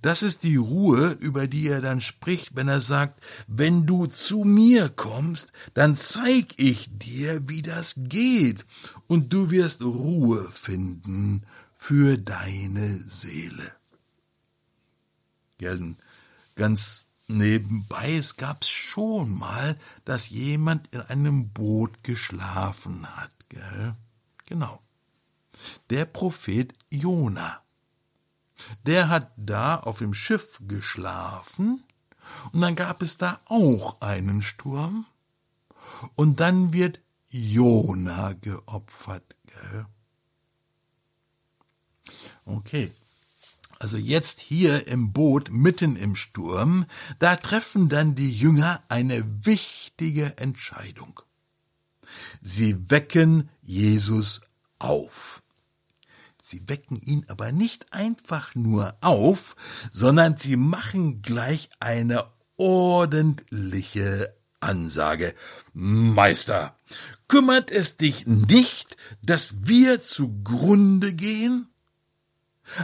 das 0.00 0.22
ist 0.22 0.42
die 0.42 0.56
Ruhe, 0.56 1.16
über 1.20 1.46
die 1.46 1.68
er 1.68 1.80
dann 1.80 2.00
spricht, 2.00 2.54
wenn 2.54 2.68
er 2.68 2.80
sagt, 2.80 3.22
wenn 3.46 3.86
du 3.86 4.06
zu 4.06 4.44
mir 4.44 4.88
kommst, 4.88 5.52
dann 5.74 5.96
zeig 5.96 6.54
ich 6.56 6.88
dir, 6.90 7.48
wie 7.48 7.62
das 7.62 7.94
geht, 7.96 8.64
und 9.06 9.32
du 9.32 9.50
wirst 9.50 9.82
Ruhe 9.82 10.50
finden 10.50 11.44
für 11.76 12.16
deine 12.16 12.98
Seele. 13.08 13.72
Ja, 15.60 15.76
ganz 16.56 17.06
nebenbei, 17.28 18.16
es 18.16 18.36
gab's 18.36 18.68
schon 18.68 19.36
mal, 19.36 19.78
dass 20.04 20.28
jemand 20.30 20.88
in 20.92 21.00
einem 21.00 21.50
Boot 21.50 22.02
geschlafen 22.02 23.06
hat, 23.16 23.32
gell? 23.48 23.94
Genau. 24.46 24.82
Der 25.90 26.04
Prophet 26.04 26.74
Jona. 26.90 27.61
Der 28.86 29.08
hat 29.08 29.32
da 29.36 29.76
auf 29.76 29.98
dem 29.98 30.14
Schiff 30.14 30.60
geschlafen 30.66 31.82
und 32.52 32.60
dann 32.60 32.76
gab 32.76 33.02
es 33.02 33.18
da 33.18 33.40
auch 33.46 34.00
einen 34.00 34.42
Sturm 34.42 35.06
und 36.14 36.40
dann 36.40 36.72
wird 36.72 37.00
Jona 37.28 38.34
geopfert, 38.34 39.36
gell? 39.46 39.86
Okay. 42.44 42.92
Also 43.78 43.96
jetzt 43.96 44.38
hier 44.38 44.86
im 44.86 45.12
Boot 45.12 45.50
mitten 45.50 45.96
im 45.96 46.14
Sturm, 46.14 46.86
da 47.18 47.34
treffen 47.34 47.88
dann 47.88 48.14
die 48.14 48.32
Jünger 48.32 48.80
eine 48.88 49.24
wichtige 49.44 50.38
Entscheidung. 50.38 51.20
Sie 52.40 52.90
wecken 52.90 53.50
Jesus 53.60 54.40
auf. 54.78 55.41
Sie 56.52 56.68
wecken 56.68 57.00
ihn 57.00 57.24
aber 57.28 57.50
nicht 57.50 57.94
einfach 57.94 58.54
nur 58.54 58.94
auf, 59.00 59.56
sondern 59.90 60.36
sie 60.36 60.56
machen 60.56 61.22
gleich 61.22 61.70
eine 61.80 62.26
ordentliche 62.58 64.36
Ansage. 64.60 65.34
Meister, 65.72 66.76
kümmert 67.26 67.70
es 67.70 67.96
dich 67.96 68.26
nicht, 68.26 68.98
dass 69.22 69.66
wir 69.66 70.02
zugrunde 70.02 71.14
gehen? 71.14 71.68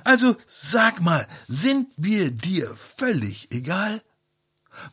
Also 0.03 0.35
sag 0.47 1.03
mal, 1.03 1.29
sind 1.47 1.93
wir 1.99 2.31
dir 2.31 2.75
völlig 2.75 3.53
egal? 3.53 4.03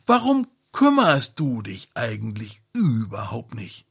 Warum 0.04 0.48
kümmerst 0.72 1.40
du 1.40 1.62
dich 1.62 1.88
eigentlich 1.94 2.60
überhaupt 2.74 3.54
nicht? 3.54 3.86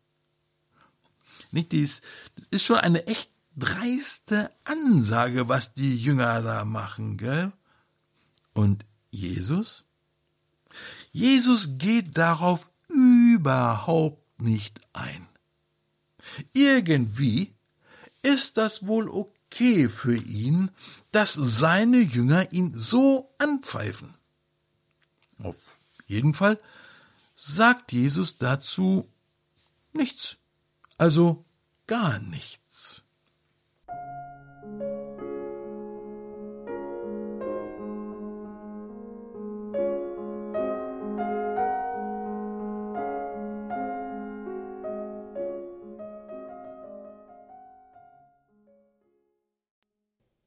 Nicht 1.51 1.71
dies 1.71 2.01
ist 2.51 2.65
schon 2.65 2.77
eine 2.77 3.07
echt 3.07 3.31
dreiste 3.55 4.51
Ansage, 4.63 5.47
was 5.47 5.73
die 5.73 5.97
Jünger 5.97 6.41
da 6.41 6.65
machen, 6.65 7.17
gell? 7.17 7.51
Und 8.53 8.85
Jesus? 9.11 9.85
Jesus 11.11 11.77
geht 11.77 12.17
darauf 12.17 12.69
überhaupt 12.89 14.41
nicht 14.41 14.81
ein. 14.93 15.27
Irgendwie 16.53 17.53
ist 18.21 18.57
das 18.57 18.85
wohl 18.85 19.07
okay 19.09 19.89
für 19.89 20.17
ihn, 20.17 20.71
dass 21.11 21.33
seine 21.33 21.99
Jünger 21.99 22.51
ihn 22.51 22.73
so 22.75 23.33
anpfeifen. 23.37 24.15
Auf 25.41 25.57
jeden 26.07 26.33
Fall 26.33 26.59
sagt 27.35 27.91
Jesus 27.91 28.37
dazu 28.37 29.09
nichts, 29.93 30.37
also 30.97 31.45
gar 31.87 32.19
nichts. 32.19 32.64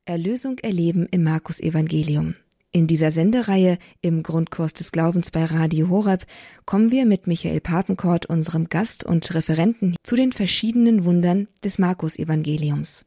Erlösung 0.08 0.58
erleben 0.60 1.06
im 1.10 1.22
Markus 1.22 1.60
Evangelium. 1.60 2.34
In 2.72 2.86
dieser 2.86 3.12
Sendereihe 3.12 3.78
im 4.00 4.22
Grundkurs 4.22 4.72
des 4.72 4.90
Glaubens 4.90 5.30
bei 5.30 5.44
Radio 5.44 5.90
Horeb 5.90 6.24
kommen 6.64 6.90
wir 6.90 7.04
mit 7.04 7.26
Michael 7.26 7.60
Papenkort, 7.60 8.24
unserem 8.24 8.70
Gast 8.70 9.04
und 9.04 9.34
Referenten, 9.34 9.96
zu 10.02 10.16
den 10.16 10.32
verschiedenen 10.32 11.04
Wundern 11.04 11.48
des 11.62 11.78
Markus 11.78 12.18
Evangeliums. 12.18 13.04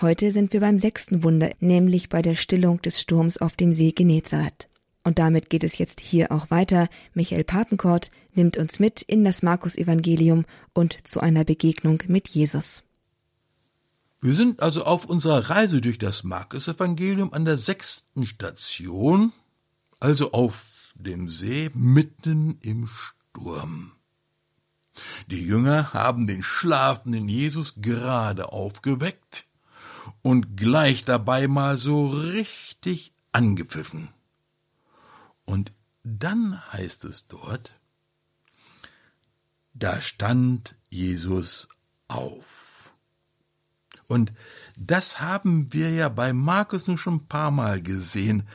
Heute 0.00 0.30
sind 0.32 0.54
wir 0.54 0.60
beim 0.60 0.78
sechsten 0.78 1.22
Wunder, 1.22 1.50
nämlich 1.60 2.08
bei 2.08 2.22
der 2.22 2.34
Stillung 2.34 2.80
des 2.80 3.00
Sturms 3.00 3.36
auf 3.36 3.56
dem 3.56 3.74
See 3.74 3.92
Genezareth. 3.92 4.68
Und 5.04 5.18
damit 5.18 5.50
geht 5.50 5.64
es 5.64 5.76
jetzt 5.76 6.00
hier 6.00 6.32
auch 6.32 6.50
weiter. 6.50 6.88
Michael 7.12 7.44
Papenkort 7.44 8.10
nimmt 8.34 8.56
uns 8.56 8.78
mit 8.78 9.02
in 9.02 9.22
das 9.24 9.42
Markus 9.42 9.76
Evangelium 9.76 10.46
und 10.72 11.06
zu 11.06 11.20
einer 11.20 11.44
Begegnung 11.44 12.02
mit 12.06 12.28
Jesus. 12.28 12.84
Wir 14.22 14.34
sind 14.34 14.60
also 14.60 14.84
auf 14.84 15.06
unserer 15.06 15.48
Reise 15.48 15.80
durch 15.80 15.98
das 15.98 16.24
Markus-Evangelium 16.24 17.32
an 17.32 17.46
der 17.46 17.56
sechsten 17.56 18.26
Station, 18.26 19.32
also 19.98 20.32
auf 20.32 20.66
dem 20.94 21.30
See 21.30 21.70
mitten 21.72 22.58
im 22.60 22.86
Sturm. 22.86 23.92
Die 25.28 25.42
Jünger 25.42 25.94
haben 25.94 26.26
den 26.26 26.42
schlafenden 26.42 27.28
Jesus 27.28 27.74
gerade 27.76 28.52
aufgeweckt 28.52 29.46
und 30.20 30.56
gleich 30.56 31.04
dabei 31.06 31.48
mal 31.48 31.78
so 31.78 32.08
richtig 32.08 33.14
angepfiffen. 33.32 34.10
Und 35.46 35.72
dann 36.02 36.60
heißt 36.72 37.04
es 37.04 37.26
dort, 37.26 37.72
da 39.72 40.00
stand 40.02 40.74
Jesus 40.90 41.68
auf. 42.08 42.69
Und 44.10 44.32
das 44.76 45.20
haben 45.20 45.72
wir 45.72 45.90
ja 45.90 46.08
bei 46.08 46.32
Markus 46.32 46.88
nun 46.88 46.98
schon 46.98 47.14
ein 47.14 47.28
paar 47.28 47.52
Mal 47.52 47.80
gesehen. 47.80 48.48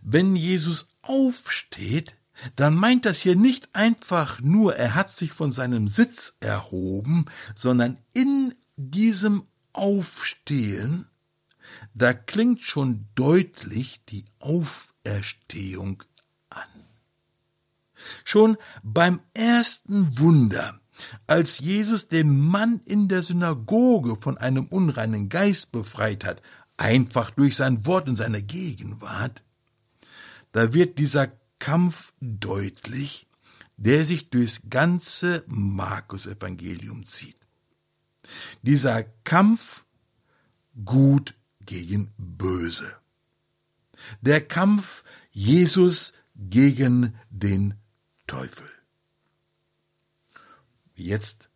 Wenn 0.00 0.36
Jesus 0.36 0.88
aufsteht, 1.02 2.16
dann 2.56 2.74
meint 2.74 3.04
das 3.04 3.18
hier 3.20 3.36
nicht 3.36 3.68
einfach 3.74 4.40
nur, 4.40 4.74
er 4.76 4.94
hat 4.94 5.14
sich 5.14 5.32
von 5.32 5.52
seinem 5.52 5.88
Sitz 5.88 6.34
erhoben, 6.40 7.26
sondern 7.54 7.98
in 8.14 8.54
diesem 8.76 9.42
Aufstehen, 9.74 11.08
da 11.92 12.14
klingt 12.14 12.62
schon 12.62 13.04
deutlich 13.14 14.00
die 14.08 14.24
Auferstehung 14.38 16.02
an. 16.48 16.68
Schon 18.24 18.56
beim 18.82 19.20
ersten 19.34 20.18
Wunder, 20.18 20.80
als 21.26 21.58
Jesus 21.58 22.08
den 22.08 22.38
Mann 22.40 22.80
in 22.84 23.08
der 23.08 23.22
Synagoge 23.22 24.16
von 24.16 24.38
einem 24.38 24.66
unreinen 24.66 25.28
Geist 25.28 25.72
befreit 25.72 26.24
hat, 26.24 26.42
einfach 26.76 27.30
durch 27.30 27.56
sein 27.56 27.86
Wort 27.86 28.08
und 28.08 28.16
seine 28.16 28.42
Gegenwart, 28.42 29.42
da 30.52 30.72
wird 30.72 30.98
dieser 30.98 31.28
Kampf 31.58 32.12
deutlich, 32.20 33.26
der 33.76 34.04
sich 34.04 34.30
durchs 34.30 34.62
ganze 34.68 35.44
Markus-Evangelium 35.46 37.04
zieht. 37.04 37.36
Dieser 38.62 39.04
Kampf 39.24 39.84
gut 40.84 41.34
gegen 41.60 42.12
böse. 42.16 42.96
Der 44.20 44.40
Kampf 44.40 45.04
Jesus 45.30 46.12
gegen 46.34 47.14
den 47.30 47.74
Teufel. 48.26 48.68
Jetzt, 50.94 51.48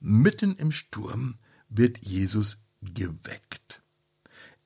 mitten 0.00 0.56
im 0.56 0.72
Sturm, 0.72 1.38
wird 1.68 1.98
Jesus 2.04 2.58
geweckt. 2.82 3.82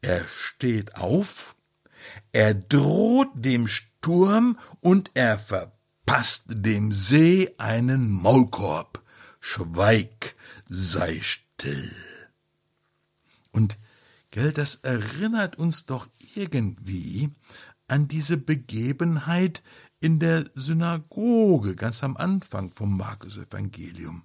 Er 0.00 0.26
steht 0.28 0.96
auf, 0.96 1.56
er 2.32 2.54
droht 2.54 3.28
dem 3.34 3.68
Sturm 3.68 4.58
und 4.80 5.10
er 5.14 5.38
verpasst 5.38 6.44
dem 6.48 6.92
See 6.92 7.54
einen 7.58 8.10
Maulkorb. 8.10 9.02
Schweig, 9.40 10.36
sei 10.66 11.20
still. 11.20 11.92
Und, 13.50 13.78
gell, 14.30 14.52
das 14.52 14.76
erinnert 14.76 15.56
uns 15.56 15.86
doch 15.86 16.06
irgendwie 16.34 17.30
an 17.86 18.08
diese 18.08 18.36
Begebenheit 18.36 19.62
in 20.00 20.18
der 20.18 20.44
Synagoge 20.54 21.74
ganz 21.74 22.04
am 22.04 22.16
Anfang 22.16 22.70
vom 22.72 22.96
Markus 22.96 23.36
Evangelium. 23.36 24.22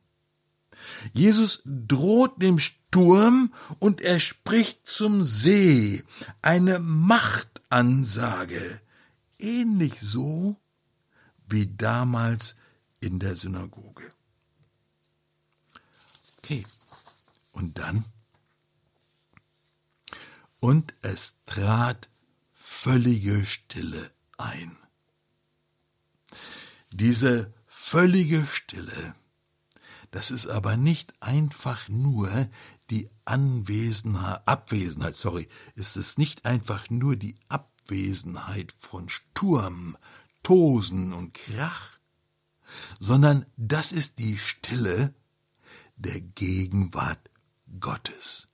Jesus 1.13 1.61
droht 1.65 2.41
dem 2.41 2.59
Sturm 2.59 3.53
und 3.79 4.01
er 4.01 4.19
spricht 4.19 4.87
zum 4.87 5.23
See, 5.23 6.03
eine 6.41 6.79
Machtansage, 6.79 8.81
ähnlich 9.39 9.99
so 10.01 10.57
wie 11.47 11.67
damals 11.67 12.55
in 12.99 13.19
der 13.19 13.35
Synagoge. 13.35 14.11
Okay, 16.37 16.65
und 17.51 17.77
dann? 17.77 18.05
Und 20.59 20.93
es 21.01 21.35
trat 21.45 22.09
völlige 22.53 23.45
Stille 23.45 24.11
ein. 24.37 24.77
Diese 26.93 27.53
völlige 27.67 28.45
Stille 28.45 29.15
das 30.13 30.29
ist 30.29 30.45
aber 30.45 30.77
nicht 30.77 31.11
einfach 31.21 31.89
nur 31.89 32.47
die 32.91 33.09
Anwesenheit, 33.25 34.47
Abwesenheit, 34.47 35.15
sorry, 35.15 35.47
ist 35.73 35.97
es 35.97 36.19
nicht 36.19 36.45
einfach 36.45 36.91
nur 36.91 37.15
die 37.15 37.35
Abwesenheit 37.49 38.71
von 38.71 39.09
Sturm, 39.09 39.97
Tosen 40.43 41.13
und 41.13 41.33
Krach, 41.33 41.97
sondern 42.99 43.47
das 43.57 43.91
ist 43.91 44.19
die 44.19 44.37
Stille 44.37 45.15
der 45.95 46.21
Gegenwart 46.21 47.31
Gottes. 47.79 48.49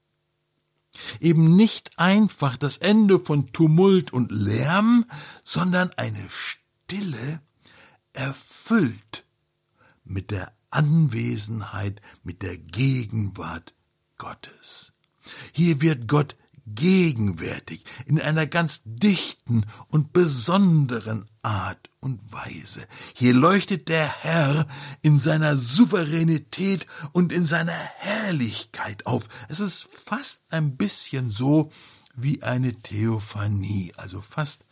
Eben 1.20 1.56
nicht 1.56 1.98
einfach 1.98 2.56
das 2.56 2.78
Ende 2.78 3.20
von 3.20 3.48
Tumult 3.48 4.14
und 4.14 4.32
Lärm, 4.32 5.04
sondern 5.44 5.92
eine 5.98 6.26
Stille 6.30 7.42
erfüllt 8.12 9.24
mit 10.04 10.30
der 10.30 10.52
Anwesenheit, 10.70 12.00
mit 12.22 12.42
der 12.42 12.56
Gegenwart 12.56 13.74
Gottes. 14.18 14.92
Hier 15.52 15.80
wird 15.80 16.08
Gott 16.08 16.36
gegenwärtig 16.66 17.84
in 18.06 18.20
einer 18.20 18.46
ganz 18.46 18.82
dichten 18.84 19.66
und 19.88 20.12
besonderen 20.12 21.28
Art 21.42 21.90
und 22.00 22.20
Weise. 22.32 22.86
Hier 23.14 23.34
leuchtet 23.34 23.88
der 23.88 24.22
Herr 24.22 24.66
in 25.02 25.18
seiner 25.18 25.56
Souveränität 25.56 26.86
und 27.12 27.32
in 27.32 27.44
seiner 27.44 27.72
Herrlichkeit 27.72 29.06
auf. 29.06 29.28
Es 29.48 29.60
ist 29.60 29.88
fast 29.92 30.42
ein 30.50 30.76
bisschen 30.76 31.30
so 31.30 31.72
wie 32.14 32.42
eine 32.42 32.74
Theophanie, 32.74 33.92
also 33.96 34.20
fast 34.20 34.64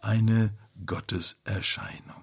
eine 0.00 0.54
Gotteserscheinung. 0.84 2.22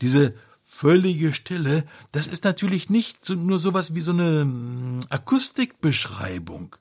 Diese 0.00 0.34
völlige 0.62 1.32
Stille, 1.32 1.86
das 2.12 2.26
ist 2.26 2.44
natürlich 2.44 2.90
nicht 2.90 3.24
so, 3.24 3.34
nur 3.34 3.58
sowas 3.58 3.94
wie 3.94 4.00
so 4.00 4.10
eine 4.10 4.40
hm, 4.42 5.00
Akustikbeschreibung, 5.08 6.76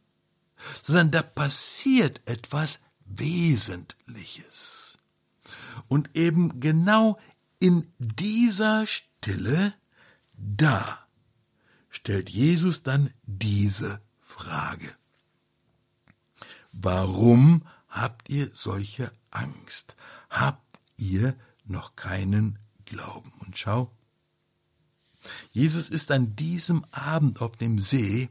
sondern 0.82 1.12
da 1.12 1.22
passiert 1.22 2.22
etwas 2.26 2.80
Wesentliches. 3.06 4.98
Und 5.88 6.10
eben 6.16 6.60
genau 6.60 7.20
in 7.60 7.88
dieser 8.00 8.88
Stille, 8.88 9.74
da 10.34 11.00
stellt 11.90 12.30
Jesus 12.30 12.84
dann 12.84 13.14
diese 13.24 14.02
Frage. 14.20 14.94
Warum 16.72 17.66
habt 17.88 18.30
ihr 18.30 18.50
solche 18.54 19.12
Angst? 19.32 19.96
Habt 20.30 20.80
ihr 20.98 21.36
noch 21.66 21.96
keinen 21.96 22.60
glauben. 22.86 23.32
Und 23.40 23.58
schau, 23.58 23.92
Jesus 25.52 25.90
ist 25.90 26.12
an 26.12 26.36
diesem 26.36 26.86
Abend 26.92 27.42
auf 27.42 27.58
dem 27.58 27.80
See 27.80 28.30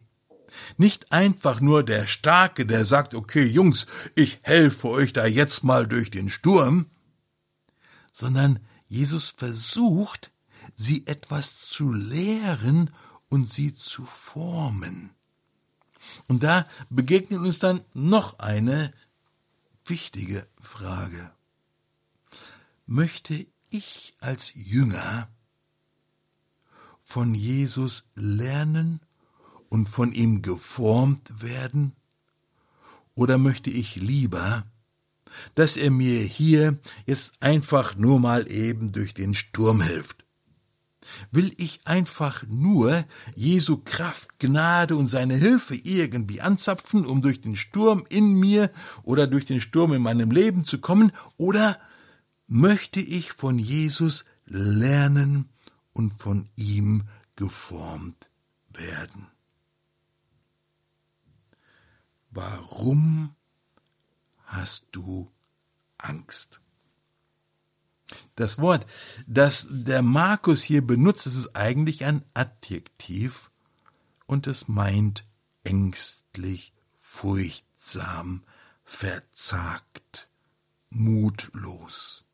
nicht 0.76 1.10
einfach 1.12 1.60
nur 1.60 1.82
der 1.82 2.06
Starke, 2.06 2.66
der 2.66 2.84
sagt, 2.84 3.14
okay, 3.14 3.44
Jungs, 3.44 3.86
ich 4.14 4.38
helfe 4.42 4.88
euch 4.88 5.12
da 5.12 5.26
jetzt 5.26 5.64
mal 5.64 5.86
durch 5.86 6.10
den 6.10 6.30
Sturm, 6.30 6.86
sondern 8.12 8.60
Jesus 8.86 9.32
versucht, 9.36 10.30
sie 10.76 11.06
etwas 11.06 11.58
zu 11.58 11.92
lehren 11.92 12.90
und 13.28 13.50
sie 13.50 13.74
zu 13.74 14.06
formen. 14.06 15.10
Und 16.28 16.42
da 16.42 16.66
begegnet 16.90 17.40
uns 17.40 17.58
dann 17.58 17.80
noch 17.92 18.38
eine 18.38 18.92
wichtige 19.84 20.46
Frage. 20.60 21.32
Möchte 22.86 23.46
ich 23.74 24.12
als 24.20 24.52
Jünger 24.54 25.28
von 27.02 27.34
Jesus 27.34 28.04
lernen 28.14 29.00
und 29.68 29.88
von 29.88 30.12
ihm 30.12 30.42
geformt 30.42 31.42
werden? 31.42 31.92
Oder 33.16 33.36
möchte 33.36 33.70
ich 33.70 33.96
lieber, 33.96 34.64
dass 35.56 35.76
er 35.76 35.90
mir 35.90 36.20
hier 36.20 36.78
jetzt 37.06 37.32
einfach 37.40 37.96
nur 37.96 38.20
mal 38.20 38.50
eben 38.50 38.92
durch 38.92 39.12
den 39.12 39.34
Sturm 39.34 39.82
hilft? 39.82 40.24
Will 41.32 41.52
ich 41.58 41.80
einfach 41.84 42.44
nur 42.48 43.04
Jesu 43.34 43.82
Kraft, 43.84 44.38
Gnade 44.38 44.96
und 44.96 45.08
seine 45.08 45.34
Hilfe 45.34 45.74
irgendwie 45.74 46.40
anzapfen, 46.40 47.04
um 47.04 47.22
durch 47.22 47.40
den 47.40 47.56
Sturm 47.56 48.06
in 48.08 48.34
mir 48.34 48.70
oder 49.02 49.26
durch 49.26 49.44
den 49.44 49.60
Sturm 49.60 49.92
in 49.92 50.02
meinem 50.02 50.30
Leben 50.30 50.64
zu 50.64 50.78
kommen? 50.78 51.12
Oder 51.36 51.78
möchte 52.46 53.00
ich 53.00 53.32
von 53.32 53.58
Jesus 53.58 54.24
lernen 54.46 55.48
und 55.92 56.14
von 56.14 56.48
ihm 56.56 57.04
geformt 57.36 58.28
werden. 58.70 59.28
Warum 62.30 63.34
hast 64.44 64.86
du 64.92 65.30
Angst? 65.98 66.60
Das 68.36 68.58
Wort, 68.58 68.86
das 69.26 69.66
der 69.70 70.02
Markus 70.02 70.62
hier 70.62 70.86
benutzt, 70.86 71.26
ist 71.26 71.54
eigentlich 71.54 72.04
ein 72.04 72.24
Adjektiv 72.34 73.50
und 74.26 74.46
es 74.46 74.68
meint 74.68 75.24
ängstlich, 75.62 76.72
furchtsam, 76.98 78.42
verzagt, 78.84 80.28
mutlos. 80.90 82.24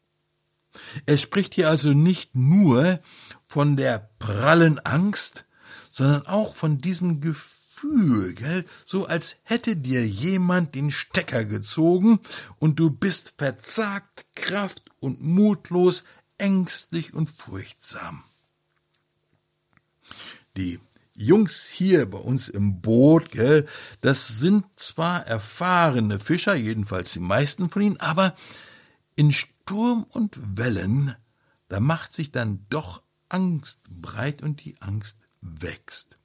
Er 1.07 1.17
spricht 1.17 1.55
hier 1.55 1.69
also 1.69 1.93
nicht 1.93 2.35
nur 2.35 3.01
von 3.47 3.77
der 3.77 4.11
prallen 4.19 4.79
Angst, 4.79 5.45
sondern 5.91 6.27
auch 6.27 6.55
von 6.55 6.79
diesem 6.79 7.21
Gefühl, 7.21 8.35
gell? 8.35 8.65
so 8.85 9.07
als 9.07 9.37
hätte 9.43 9.77
dir 9.77 10.07
jemand 10.07 10.75
den 10.75 10.91
Stecker 10.91 11.45
gezogen 11.45 12.21
und 12.59 12.79
du 12.79 12.91
bist 12.91 13.35
verzagt, 13.39 14.27
kraft 14.35 14.91
und 15.01 15.23
mutlos, 15.23 16.05
ängstlich 16.39 17.15
und 17.15 17.31
furchtsam. 17.31 18.23
Die 20.57 20.79
Jungs 21.15 21.69
hier 21.69 22.09
bei 22.09 22.19
uns 22.19 22.49
im 22.49 22.81
Boot, 22.81 23.31
gell, 23.31 23.67
das 24.01 24.29
sind 24.29 24.65
zwar 24.77 25.27
erfahrene 25.27 26.19
Fischer, 26.19 26.55
jedenfalls 26.55 27.13
die 27.13 27.21
meisten 27.21 27.69
von 27.69 27.83
ihnen, 27.83 28.01
aber 28.01 28.35
in 29.17 29.33
Sturm 29.71 30.03
und 30.03 30.37
Wellen, 30.57 31.15
da 31.69 31.79
macht 31.79 32.13
sich 32.13 32.33
dann 32.33 32.67
doch 32.71 33.03
Angst 33.29 33.79
breit 33.89 34.43
und 34.43 34.65
die 34.65 34.75
Angst 34.83 35.17
wächst. 35.43 36.19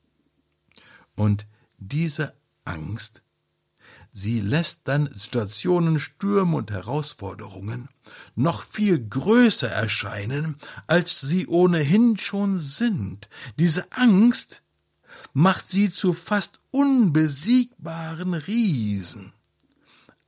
Und 1.14 1.46
diese 1.78 2.34
Angst, 2.64 3.22
sie 4.12 4.42
lässt 4.42 4.80
dann 4.86 5.14
Situationen, 5.14 6.00
Stürme 6.00 6.58
und 6.58 6.72
Herausforderungen 6.72 7.88
noch 8.34 8.64
viel 8.64 8.98
größer 9.08 9.70
erscheinen, 9.70 10.58
als 10.88 11.22
sie 11.22 11.46
ohnehin 11.46 12.18
schon 12.18 12.58
sind. 12.58 13.30
Diese 13.60 13.92
Angst, 13.92 14.64
macht 15.34 15.70
sie 15.70 15.94
zu 15.94 16.14
fast 16.14 16.62
unbesiegbaren 16.72 18.34
Riesen. 18.34 19.34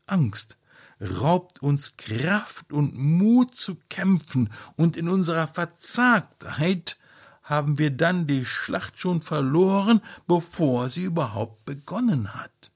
Angst 0.06 0.57
raubt 1.02 1.62
uns 1.62 1.98
Kraft 1.98 2.72
und 2.74 2.98
Mut 2.98 3.56
zu 3.56 3.78
kämpfen, 3.90 4.50
und 4.76 4.98
in 4.98 5.10
unserer 5.10 5.48
Verzagtheit 5.48 6.98
haben 7.44 7.78
wir 7.78 7.92
dann 7.92 8.28
die 8.28 8.46
Schlacht 8.46 9.00
schon 9.00 9.22
verloren, 9.22 10.02
bevor 10.28 10.90
sie 10.90 11.04
überhaupt 11.04 11.66
begonnen 11.66 12.34
hat. 12.34 12.72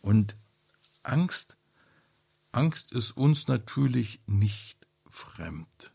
Und 0.00 0.36
Angst, 1.02 1.56
Angst 2.52 2.92
ist 2.92 3.16
uns 3.16 3.48
natürlich 3.48 4.20
nicht 4.26 4.86
fremd. 5.10 5.92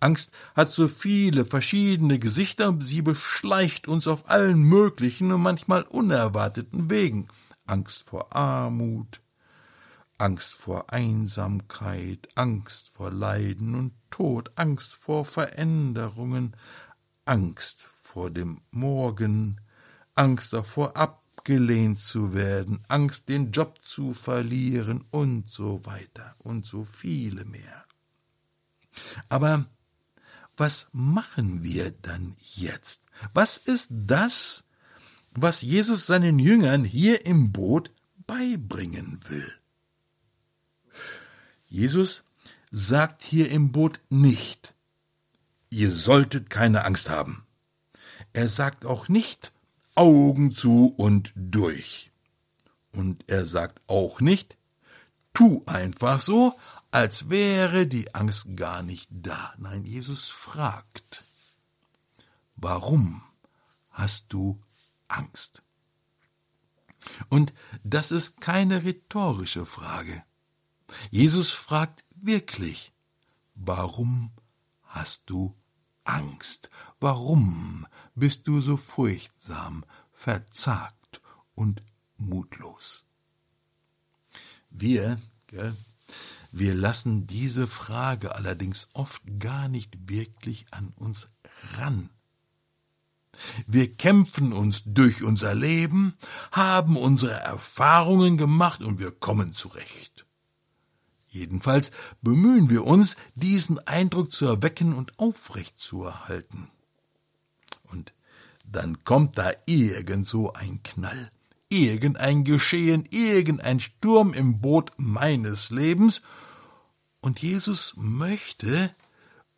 Angst 0.00 0.30
hat 0.54 0.70
so 0.70 0.88
viele 0.88 1.44
verschiedene 1.44 2.18
Gesichter 2.18 2.76
sie 2.80 3.02
beschleicht 3.02 3.88
uns 3.88 4.06
auf 4.06 4.30
allen 4.30 4.62
möglichen 4.62 5.32
und 5.32 5.42
manchmal 5.42 5.82
unerwarteten 5.82 6.88
Wegen. 6.88 7.28
Angst 7.66 8.04
vor 8.08 8.34
Armut, 8.34 9.20
Angst 10.18 10.54
vor 10.54 10.92
Einsamkeit, 10.92 12.28
Angst 12.34 12.88
vor 12.88 13.10
Leiden 13.10 13.74
und 13.74 13.92
Tod, 14.10 14.50
Angst 14.54 14.94
vor 14.94 15.24
Veränderungen, 15.24 16.56
Angst 17.26 17.90
vor 18.02 18.30
dem 18.30 18.62
Morgen, 18.70 19.60
Angst 20.14 20.54
davor 20.54 20.96
abgelehnt 20.96 22.00
zu 22.00 22.32
werden, 22.32 22.82
Angst 22.88 23.28
den 23.28 23.50
Job 23.50 23.78
zu 23.82 24.14
verlieren 24.14 25.04
und 25.10 25.50
so 25.50 25.84
weiter 25.84 26.34
und 26.38 26.64
so 26.64 26.84
viele 26.84 27.44
mehr. 27.44 27.84
Aber 29.28 29.66
was 30.56 30.86
machen 30.92 31.62
wir 31.62 31.90
dann 31.90 32.36
jetzt? 32.54 33.02
Was 33.34 33.58
ist 33.58 33.88
das, 33.90 34.64
was 35.32 35.60
Jesus 35.60 36.06
seinen 36.06 36.38
Jüngern 36.38 36.84
hier 36.84 37.26
im 37.26 37.52
Boot 37.52 37.90
beibringen 38.26 39.20
will? 39.28 39.52
Jesus 41.68 42.24
sagt 42.70 43.22
hier 43.22 43.50
im 43.50 43.72
Boot 43.72 44.00
nicht, 44.08 44.74
ihr 45.70 45.90
solltet 45.90 46.50
keine 46.50 46.84
Angst 46.84 47.08
haben. 47.08 47.44
Er 48.32 48.48
sagt 48.48 48.84
auch 48.84 49.08
nicht, 49.08 49.52
Augen 49.94 50.52
zu 50.52 50.92
und 50.96 51.32
durch. 51.34 52.10
Und 52.92 53.24
er 53.28 53.46
sagt 53.46 53.80
auch 53.86 54.20
nicht, 54.20 54.56
tu 55.32 55.62
einfach 55.66 56.20
so, 56.20 56.58
als 56.90 57.30
wäre 57.30 57.86
die 57.86 58.14
Angst 58.14 58.56
gar 58.56 58.82
nicht 58.82 59.08
da. 59.10 59.54
Nein, 59.58 59.84
Jesus 59.84 60.28
fragt, 60.28 61.24
warum 62.56 63.22
hast 63.90 64.26
du 64.32 64.62
Angst? 65.08 65.62
Und 67.28 67.52
das 67.84 68.10
ist 68.10 68.40
keine 68.40 68.84
rhetorische 68.84 69.66
Frage. 69.66 70.24
Jesus 71.10 71.50
fragt 71.50 72.04
wirklich, 72.14 72.92
warum 73.54 74.30
hast 74.84 75.22
du 75.26 75.54
Angst? 76.04 76.70
Warum 77.00 77.86
bist 78.14 78.46
du 78.46 78.60
so 78.60 78.76
furchtsam, 78.76 79.84
verzagt 80.12 81.20
und 81.54 81.82
mutlos? 82.16 83.04
Wir, 84.70 85.20
gell, 85.46 85.76
wir 86.52 86.74
lassen 86.74 87.26
diese 87.26 87.66
Frage 87.66 88.34
allerdings 88.34 88.88
oft 88.92 89.22
gar 89.38 89.68
nicht 89.68 90.08
wirklich 90.08 90.66
an 90.70 90.92
uns 90.96 91.28
ran. 91.76 92.10
Wir 93.66 93.94
kämpfen 93.94 94.52
uns 94.52 94.82
durch 94.86 95.22
unser 95.22 95.54
Leben, 95.54 96.16
haben 96.52 96.96
unsere 96.96 97.32
Erfahrungen 97.34 98.36
gemacht 98.36 98.82
und 98.82 98.98
wir 98.98 99.10
kommen 99.10 99.52
zurecht. 99.52 100.25
Jedenfalls 101.36 101.90
bemühen 102.22 102.70
wir 102.70 102.86
uns, 102.86 103.16
diesen 103.34 103.78
Eindruck 103.86 104.32
zu 104.32 104.46
erwecken 104.46 104.94
und 104.94 105.18
aufrecht 105.18 105.78
zu 105.78 106.02
erhalten. 106.04 106.68
Und 107.84 108.12
dann 108.64 109.04
kommt 109.04 109.36
da 109.38 109.52
irgend 109.66 110.26
so 110.26 110.52
ein 110.54 110.82
Knall, 110.82 111.30
irgendein 111.68 112.44
Geschehen, 112.44 113.04
irgendein 113.10 113.80
Sturm 113.80 114.32
im 114.32 114.60
Boot 114.60 114.92
meines 114.96 115.70
Lebens, 115.70 116.22
und 117.20 117.42
Jesus 117.42 117.94
möchte 117.96 118.94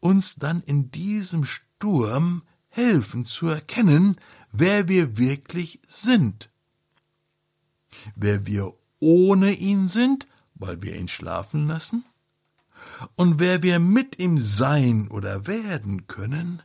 uns 0.01 0.37
dann 0.37 0.63
in 0.63 0.91
diesem 0.91 1.45
Sturm 1.45 2.43
helfen 2.71 3.27
zu 3.27 3.47
erkennen, 3.49 4.17
wer 4.53 4.89
wir 4.89 5.19
wirklich 5.19 5.79
sind. 5.87 6.49
Wer 8.17 8.47
wir 8.47 8.73
ohne 9.01 9.53
ihn 9.53 9.87
sind, 9.87 10.27
weil 10.59 10.83
wir 10.83 10.97
ihn 10.97 11.09
schlafen 11.09 11.67
lassen, 11.67 12.05
und 13.17 13.41
wer 13.41 13.63
wir 13.63 13.79
mit 13.79 14.19
ihm 14.19 14.39
sein 14.39 15.09
oder 15.09 15.47
werden 15.47 16.07
können, 16.07 16.63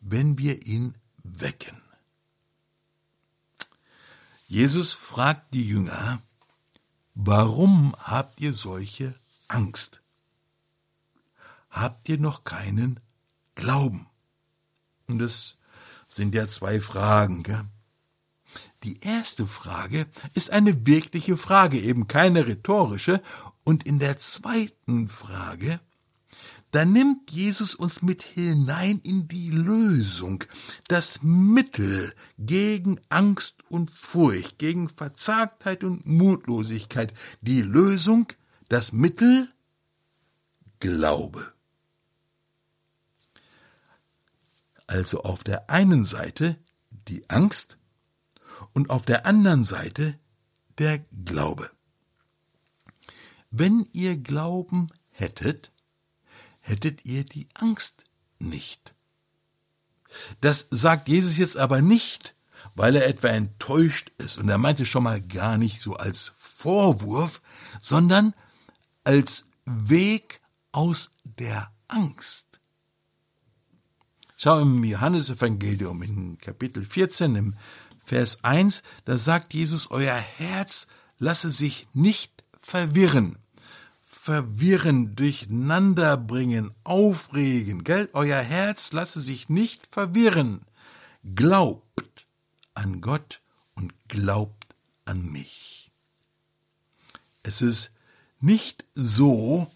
wenn 0.00 0.38
wir 0.38 0.66
ihn 0.66 0.94
wecken. 1.22 1.82
Jesus 4.46 4.92
fragt 4.92 5.52
die 5.52 5.68
Jünger, 5.68 6.22
warum 7.14 7.94
habt 7.98 8.40
ihr 8.40 8.54
solche 8.54 9.14
Angst? 9.46 10.00
Habt 11.68 12.08
ihr 12.08 12.18
noch 12.18 12.44
keinen 12.44 12.98
Glauben? 13.54 14.06
Und 15.06 15.20
es 15.20 15.58
sind 16.06 16.34
ja 16.34 16.46
zwei 16.46 16.80
Fragen. 16.80 17.42
Gell? 17.42 17.66
Die 18.84 19.00
erste 19.00 19.46
Frage 19.46 20.06
ist 20.34 20.50
eine 20.50 20.86
wirkliche 20.86 21.36
Frage, 21.36 21.80
eben 21.80 22.06
keine 22.06 22.46
rhetorische. 22.46 23.22
Und 23.64 23.84
in 23.84 23.98
der 23.98 24.18
zweiten 24.18 25.08
Frage 25.08 25.80
da 26.70 26.84
nimmt 26.84 27.30
Jesus 27.30 27.74
uns 27.74 28.02
mit 28.02 28.22
hinein 28.22 29.00
in 29.02 29.26
die 29.26 29.50
Lösung, 29.50 30.44
das 30.86 31.20
Mittel 31.22 32.12
gegen 32.38 33.00
Angst 33.08 33.64
und 33.70 33.90
Furcht, 33.90 34.58
gegen 34.58 34.90
Verzagtheit 34.90 35.82
und 35.82 36.04
Mutlosigkeit, 36.04 37.14
die 37.40 37.62
Lösung, 37.62 38.26
das 38.68 38.92
Mittel 38.92 39.48
Glaube. 40.80 41.52
Also 44.86 45.22
auf 45.22 45.42
der 45.44 45.70
einen 45.70 46.04
Seite 46.04 46.58
die 47.08 47.28
Angst 47.30 47.78
und 48.72 48.90
auf 48.90 49.04
der 49.06 49.26
anderen 49.26 49.64
Seite 49.64 50.18
der 50.78 50.98
Glaube. 51.24 51.70
Wenn 53.50 53.88
ihr 53.92 54.16
Glauben 54.16 54.90
hättet, 55.10 55.72
hättet 56.60 57.04
ihr 57.04 57.24
die 57.24 57.48
Angst 57.54 58.04
nicht. 58.38 58.94
Das 60.40 60.66
sagt 60.70 61.08
Jesus 61.08 61.36
jetzt 61.36 61.56
aber 61.56 61.80
nicht, 61.80 62.34
weil 62.74 62.96
er 62.96 63.06
etwa 63.06 63.28
enttäuscht 63.28 64.12
ist, 64.18 64.38
und 64.38 64.48
er 64.48 64.58
meinte 64.58 64.86
schon 64.86 65.02
mal 65.02 65.20
gar 65.20 65.58
nicht 65.58 65.80
so 65.80 65.94
als 65.94 66.32
Vorwurf, 66.38 67.42
sondern 67.82 68.34
als 69.04 69.46
Weg 69.64 70.40
aus 70.72 71.10
der 71.24 71.72
Angst. 71.88 72.60
Schau 74.36 74.60
im 74.60 74.84
Johannesevangelium 74.84 76.02
in 76.02 76.38
Kapitel 76.38 76.84
14 76.84 77.34
im 77.34 77.56
Vers 78.08 78.42
1, 78.42 78.82
da 79.04 79.18
sagt 79.18 79.54
Jesus, 79.54 79.90
euer 79.90 80.16
Herz 80.16 80.86
lasse 81.18 81.50
sich 81.50 81.86
nicht 81.92 82.42
verwirren 82.60 83.36
verwirren, 84.28 85.16
durcheinander 85.16 86.18
bringen, 86.18 86.74
aufregen, 86.84 87.82
gell? 87.82 88.10
Euer 88.12 88.40
Herz 88.42 88.92
lasse 88.92 89.20
sich 89.20 89.48
nicht 89.48 89.86
verwirren. 89.86 90.60
Glaubt 91.34 92.26
an 92.74 93.00
Gott 93.00 93.40
und 93.74 93.94
glaubt 94.08 94.74
an 95.06 95.24
mich. 95.32 95.90
Es 97.42 97.62
ist 97.62 97.90
nicht 98.38 98.84
so, 98.94 99.70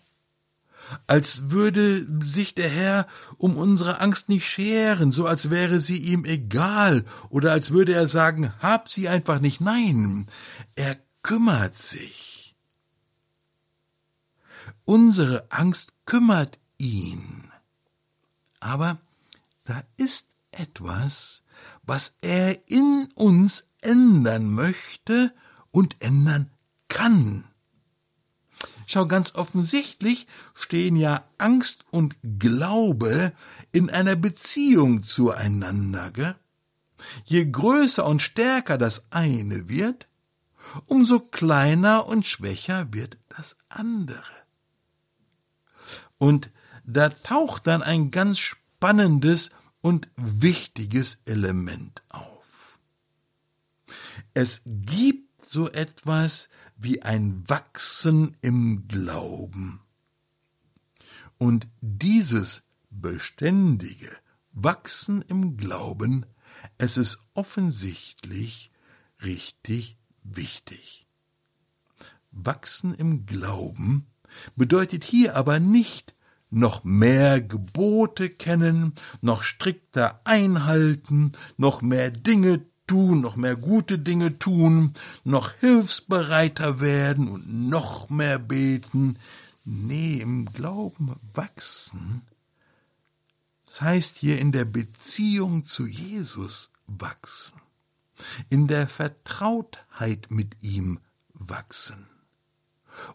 als 1.06 1.50
würde 1.50 2.06
sich 2.22 2.54
der 2.54 2.68
Herr 2.68 3.06
um 3.38 3.56
unsere 3.56 4.00
Angst 4.00 4.28
nicht 4.28 4.46
scheren, 4.46 5.12
so 5.12 5.26
als 5.26 5.50
wäre 5.50 5.80
sie 5.80 5.98
ihm 5.98 6.24
egal, 6.24 7.04
oder 7.28 7.52
als 7.52 7.70
würde 7.70 7.92
er 7.92 8.08
sagen, 8.08 8.52
hab 8.60 8.88
sie 8.88 9.08
einfach 9.08 9.40
nicht. 9.40 9.60
Nein, 9.60 10.26
er 10.74 10.96
kümmert 11.22 11.76
sich. 11.76 12.56
Unsere 14.84 15.46
Angst 15.50 15.92
kümmert 16.06 16.58
ihn. 16.78 17.50
Aber 18.60 18.98
da 19.64 19.82
ist 19.96 20.26
etwas, 20.50 21.42
was 21.82 22.14
er 22.20 22.68
in 22.68 23.08
uns 23.14 23.64
ändern 23.80 24.52
möchte 24.52 25.32
und 25.70 25.96
ändern 26.00 26.50
kann. 26.88 27.44
Schau, 28.92 29.06
ganz 29.06 29.34
offensichtlich 29.36 30.26
stehen 30.52 30.96
ja 30.96 31.24
Angst 31.38 31.86
und 31.92 32.14
Glaube 32.38 33.32
in 33.72 33.88
einer 33.88 34.16
Beziehung 34.16 35.02
zueinander. 35.02 36.10
Gell? 36.10 36.34
Je 37.24 37.46
größer 37.46 38.04
und 38.04 38.20
stärker 38.20 38.76
das 38.76 39.06
eine 39.08 39.70
wird, 39.70 40.08
umso 40.84 41.20
kleiner 41.20 42.06
und 42.06 42.26
schwächer 42.26 42.92
wird 42.92 43.16
das 43.30 43.56
andere. 43.70 44.34
Und 46.18 46.50
da 46.84 47.08
taucht 47.08 47.66
dann 47.68 47.82
ein 47.82 48.10
ganz 48.10 48.40
spannendes 48.40 49.48
und 49.80 50.10
wichtiges 50.16 51.16
Element 51.24 52.02
auf. 52.10 52.78
Es 54.34 54.60
gibt 54.66 55.46
so 55.46 55.70
etwas 55.70 56.50
wie 56.82 57.02
ein 57.02 57.44
Wachsen 57.48 58.36
im 58.40 58.88
Glauben. 58.88 59.80
Und 61.38 61.68
dieses 61.80 62.62
beständige 62.90 64.10
Wachsen 64.52 65.22
im 65.22 65.56
Glauben, 65.56 66.26
es 66.78 66.96
ist 66.96 67.18
offensichtlich 67.34 68.70
richtig 69.22 69.96
wichtig. 70.22 71.06
Wachsen 72.30 72.94
im 72.94 73.26
Glauben 73.26 74.06
bedeutet 74.56 75.04
hier 75.04 75.36
aber 75.36 75.60
nicht 75.60 76.14
noch 76.50 76.84
mehr 76.84 77.40
Gebote 77.40 78.28
kennen, 78.28 78.94
noch 79.20 79.42
strikter 79.42 80.20
einhalten, 80.24 81.32
noch 81.56 81.80
mehr 81.80 82.10
Dinge 82.10 82.66
tun, 82.86 83.20
noch 83.20 83.36
mehr 83.36 83.56
gute 83.56 83.98
Dinge 83.98 84.38
tun, 84.38 84.94
noch 85.24 85.52
hilfsbereiter 85.54 86.80
werden 86.80 87.28
und 87.28 87.68
noch 87.68 88.10
mehr 88.10 88.38
beten. 88.38 89.18
Nee, 89.64 90.18
im 90.20 90.46
Glauben 90.46 91.16
wachsen. 91.34 92.22
Das 93.66 93.80
heißt 93.80 94.18
hier 94.18 94.38
in 94.38 94.52
der 94.52 94.64
Beziehung 94.64 95.64
zu 95.64 95.86
Jesus 95.86 96.70
wachsen, 96.86 97.60
in 98.50 98.66
der 98.66 98.88
Vertrautheit 98.88 100.26
mit 100.30 100.62
ihm 100.62 100.98
wachsen 101.32 102.06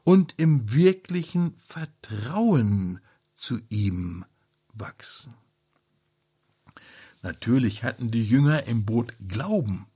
und 0.04 0.34
im 0.38 0.74
wirklichen 0.74 1.56
Vertrauen 1.58 3.00
zu 3.36 3.60
ihm 3.70 4.26
wachsen. 4.74 5.36
Natürlich 7.28 7.84
hatten 7.84 8.10
die 8.10 8.24
Jünger 8.24 8.68
im 8.68 8.86
Boot 8.86 9.14
Glauben. 9.28 9.88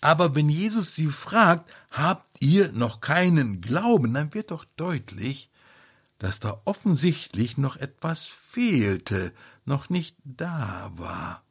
Aber 0.00 0.34
wenn 0.34 0.48
Jesus 0.48 0.94
sie 0.94 1.08
fragt, 1.08 1.70
habt 1.90 2.42
ihr 2.42 2.72
noch 2.72 3.02
keinen 3.02 3.60
Glauben, 3.60 4.14
dann 4.14 4.32
wird 4.32 4.52
doch 4.52 4.64
deutlich, 4.78 5.50
dass 6.18 6.40
da 6.40 6.62
offensichtlich 6.64 7.58
noch 7.58 7.76
etwas 7.76 8.24
fehlte, 8.24 9.34
noch 9.66 9.90
nicht 9.90 10.16
da 10.24 10.92
war. 10.96 11.44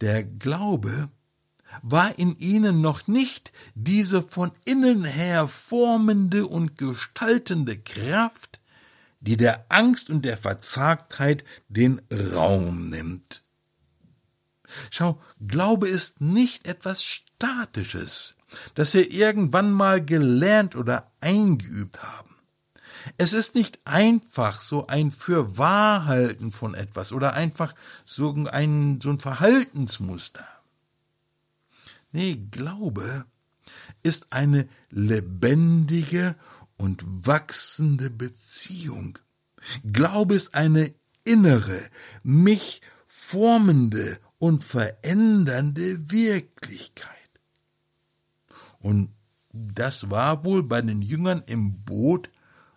Der 0.00 0.24
Glaube 0.24 1.10
war 1.82 2.18
in 2.18 2.38
ihnen 2.38 2.80
noch 2.80 3.06
nicht 3.06 3.52
diese 3.74 4.22
von 4.22 4.52
innen 4.64 5.04
her 5.04 5.48
formende 5.48 6.46
und 6.46 6.78
gestaltende 6.78 7.76
Kraft, 7.76 8.58
die 9.26 9.36
der 9.36 9.66
Angst 9.68 10.08
und 10.08 10.24
der 10.24 10.36
Verzagtheit 10.36 11.44
den 11.68 12.00
Raum 12.34 12.90
nimmt. 12.90 13.42
Schau, 14.90 15.20
Glaube 15.46 15.88
ist 15.88 16.20
nicht 16.20 16.66
etwas 16.66 17.02
Statisches, 17.02 18.36
das 18.74 18.94
wir 18.94 19.10
irgendwann 19.10 19.70
mal 19.70 20.04
gelernt 20.04 20.76
oder 20.76 21.10
eingeübt 21.20 22.02
haben. 22.02 22.36
Es 23.18 23.32
ist 23.32 23.54
nicht 23.54 23.78
einfach 23.84 24.60
so 24.60 24.86
ein 24.88 25.12
Fürwahrhalten 25.12 26.50
von 26.50 26.74
etwas 26.74 27.12
oder 27.12 27.34
einfach 27.34 27.74
so 28.04 28.34
ein, 28.50 29.00
so 29.00 29.10
ein 29.10 29.20
Verhaltensmuster. 29.20 30.46
Nee, 32.10 32.36
Glaube 32.50 33.26
ist 34.02 34.28
eine 34.30 34.68
lebendige 34.90 36.36
und 36.76 37.26
wachsende 37.26 38.10
Beziehung. 38.10 39.18
Glaube 39.84 40.34
ist 40.34 40.54
eine 40.54 40.94
innere, 41.24 41.80
mich 42.22 42.82
formende 43.06 44.18
und 44.38 44.62
verändernde 44.62 46.10
Wirklichkeit. 46.10 47.12
Und 48.78 49.10
das 49.52 50.10
war 50.10 50.44
wohl 50.44 50.62
bei 50.62 50.82
den 50.82 51.02
Jüngern 51.02 51.42
im 51.46 51.82
Boot 51.84 52.30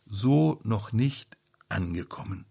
so 0.05 0.59
noch 0.63 0.91
nicht 0.91 1.37
angekommen. 1.67 2.45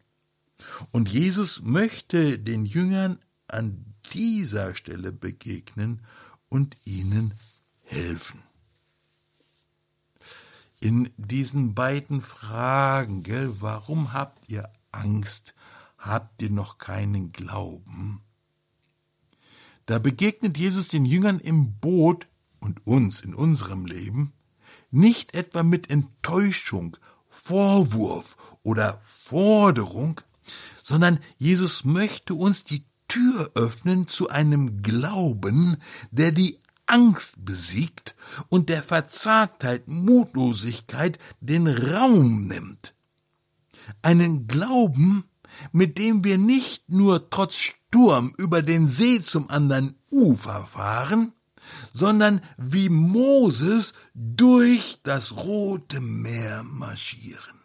Und 0.93 1.09
Jesus 1.09 1.63
möchte 1.63 2.39
den 2.39 2.67
Jüngern 2.67 3.19
an 3.49 3.95
dieser 4.13 4.75
Stelle 4.75 5.13
begegnen 5.13 6.03
und 6.49 6.77
ihnen 6.85 7.35
helfen 7.83 8.48
in 10.81 11.11
diesen 11.17 11.75
beiden 11.75 12.21
Fragen, 12.21 13.23
gell, 13.23 13.55
warum 13.61 14.13
habt 14.13 14.49
ihr 14.49 14.71
Angst? 14.93 15.55
Habt 15.97 16.41
ihr 16.43 16.51
noch 16.51 16.79
keinen 16.79 17.33
Glauben? 17.33 18.23
Da 19.87 19.99
begegnet 19.99 20.57
Jesus 20.59 20.89
den 20.89 21.05
Jüngern 21.05 21.39
im 21.41 21.75
Boot 21.79 22.29
und 22.61 22.87
uns 22.87 23.21
in 23.21 23.35
unserem 23.35 23.87
Leben 23.87 24.33
nicht 24.91 25.35
etwa 25.35 25.63
mit 25.63 25.91
Enttäuschung, 25.91 26.97
Vorwurf 27.29 28.37
oder 28.63 29.01
Forderung, 29.03 30.21
sondern 30.83 31.19
Jesus 31.39 31.85
möchte 31.85 32.35
uns 32.35 32.65
die 32.65 32.85
Tür 33.09 33.51
öffnen 33.55 34.07
zu 34.07 34.29
einem 34.29 34.83
Glauben, 34.83 35.79
der 36.11 36.33
die 36.33 36.61
Angst 36.89 37.35
besiegt 37.37 38.15
und 38.49 38.69
der 38.69 38.83
Verzagtheit, 38.83 39.89
Mutlosigkeit 39.89 41.19
den 41.41 41.67
Raum 41.67 42.49
nimmt. 42.49 42.95
Einen 44.03 44.47
Glauben, 44.47 45.25
mit 45.73 45.99
dem 45.99 46.25
wir 46.25 46.39
nicht 46.39 46.89
nur 46.89 47.31
trotz 47.31 47.57
Sturm 47.57 48.35
über 48.37 48.63
den 48.63 48.89
See 48.89 49.23
zum 49.23 49.49
anderen 49.49 49.97
Ufer 50.11 50.67
fahren, 50.67 51.33
sondern 51.95 52.41
wie 52.57 52.89
Moses 52.89 53.93
durch 54.15 55.01
das 55.03 55.37
Rote 55.37 56.01
Meer 56.01 56.63
marschieren. 56.63 57.61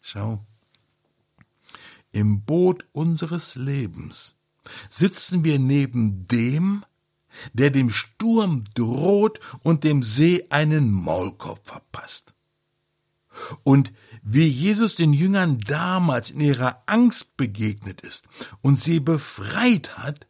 Schau, 0.00 0.44
im 2.12 2.42
Boot 2.42 2.84
unseres 2.92 3.54
Lebens 3.54 4.36
sitzen 4.90 5.44
wir 5.44 5.58
neben 5.58 6.26
dem, 6.28 6.84
der 7.52 7.70
dem 7.70 7.90
Sturm 7.90 8.64
droht 8.74 9.40
und 9.62 9.84
dem 9.84 10.02
See 10.02 10.46
einen 10.50 10.90
Maulkorb 10.92 11.66
verpasst. 11.66 12.34
Und 13.62 13.92
wie 14.22 14.46
Jesus 14.46 14.94
den 14.94 15.12
Jüngern 15.12 15.58
damals 15.60 16.30
in 16.30 16.40
ihrer 16.40 16.82
Angst 16.86 17.36
begegnet 17.36 18.02
ist 18.02 18.26
und 18.60 18.76
sie 18.78 19.00
befreit 19.00 19.98
hat, 19.98 20.26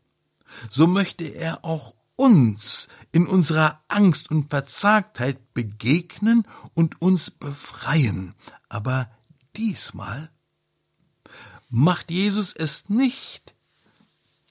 so 0.70 0.86
möchte 0.86 1.24
er 1.24 1.64
auch 1.64 1.94
uns 2.16 2.88
in 3.10 3.26
unserer 3.26 3.82
Angst 3.88 4.30
und 4.30 4.50
Verzagtheit 4.50 5.52
begegnen 5.54 6.46
und 6.74 7.00
uns 7.02 7.30
befreien. 7.30 8.34
Aber 8.68 9.10
diesmal 9.56 10.30
macht 11.68 12.10
Jesus 12.10 12.52
es 12.52 12.88
nicht 12.88 13.54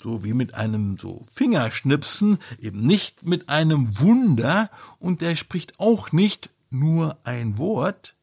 so 0.02 0.24
wie 0.24 0.34
mit 0.34 0.54
einem 0.54 0.98
so 0.98 1.26
Fingerschnipsen, 1.34 2.40
eben 2.60 2.86
nicht 2.86 3.24
mit 3.24 3.50
einem 3.50 4.00
Wunder, 4.00 4.70
und 5.00 5.22
er 5.22 5.36
spricht 5.36 5.80
auch 5.80 6.12
nicht 6.12 6.50
nur 6.70 7.18
ein 7.24 7.58
Wort. 7.58 8.16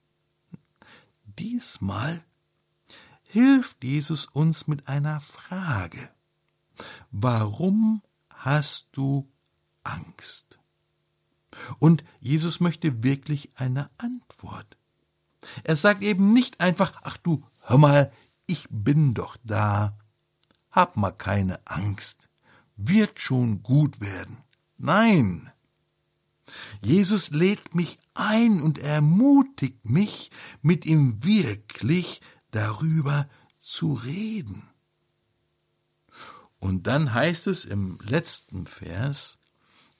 Diesmal 1.38 2.22
hilft 3.28 3.84
Jesus 3.84 4.26
uns 4.26 4.66
mit 4.66 4.88
einer 4.88 5.20
Frage. 5.20 6.10
Warum 7.10 8.02
hast 8.30 8.88
du 8.92 9.28
Angst? 9.82 10.58
Und 11.78 12.04
Jesus 12.20 12.60
möchte 12.60 13.02
wirklich 13.02 13.50
eine 13.54 13.90
Antwort. 13.98 14.76
Er 15.64 15.76
sagt 15.76 16.02
eben 16.02 16.32
nicht 16.32 16.60
einfach, 16.60 16.92
ach 17.02 17.16
du, 17.16 17.44
hör 17.60 17.78
mal, 17.78 18.12
ich 18.46 18.66
bin 18.70 19.14
doch 19.14 19.36
da, 19.44 19.96
hab 20.78 20.96
mal 20.96 21.10
keine 21.10 21.58
Angst, 21.66 22.28
wird 22.76 23.18
schon 23.18 23.64
gut 23.64 24.00
werden. 24.00 24.36
Nein. 24.76 25.50
Jesus 26.80 27.30
lädt 27.30 27.74
mich 27.74 27.98
ein 28.14 28.62
und 28.62 28.78
ermutigt 28.78 29.90
mich, 29.90 30.30
mit 30.62 30.86
ihm 30.86 31.24
wirklich 31.24 32.20
darüber 32.52 33.28
zu 33.58 33.92
reden. 33.92 34.70
Und 36.60 36.86
dann 36.86 37.12
heißt 37.12 37.48
es 37.48 37.64
im 37.64 37.98
letzten 38.00 38.68
Vers, 38.68 39.37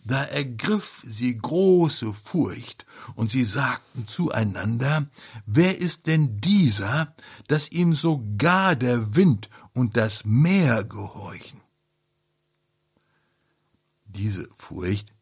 da 0.04 0.24
ergriff 0.24 1.02
sie 1.04 1.36
große 1.36 2.14
Furcht, 2.14 2.86
und 3.14 3.28
sie 3.28 3.44
sagten 3.44 4.06
zueinander, 4.06 5.06
Wer 5.46 5.78
ist 5.78 6.06
denn 6.06 6.40
dieser, 6.40 7.14
dass 7.46 7.70
ihm 7.70 7.92
sogar 7.92 8.76
der 8.76 9.14
Wind 9.14 9.50
und 9.74 9.96
das 9.96 10.24
Meer 10.24 10.84
gehorchen? 10.84 11.60
diese 14.18 14.48
Furcht 14.56 15.14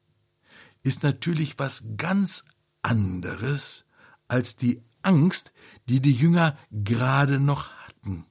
ist 0.83 1.03
natürlich 1.03 1.59
was 1.59 1.85
ganz 1.97 2.45
anderes 2.83 3.85
als 4.29 4.57
die 4.57 4.83
Angst, 5.03 5.53
die 5.89 6.01
die 6.01 6.13
Jünger 6.13 6.57
gerade 6.71 7.39
noch 7.39 7.73
hatten. 7.73 8.25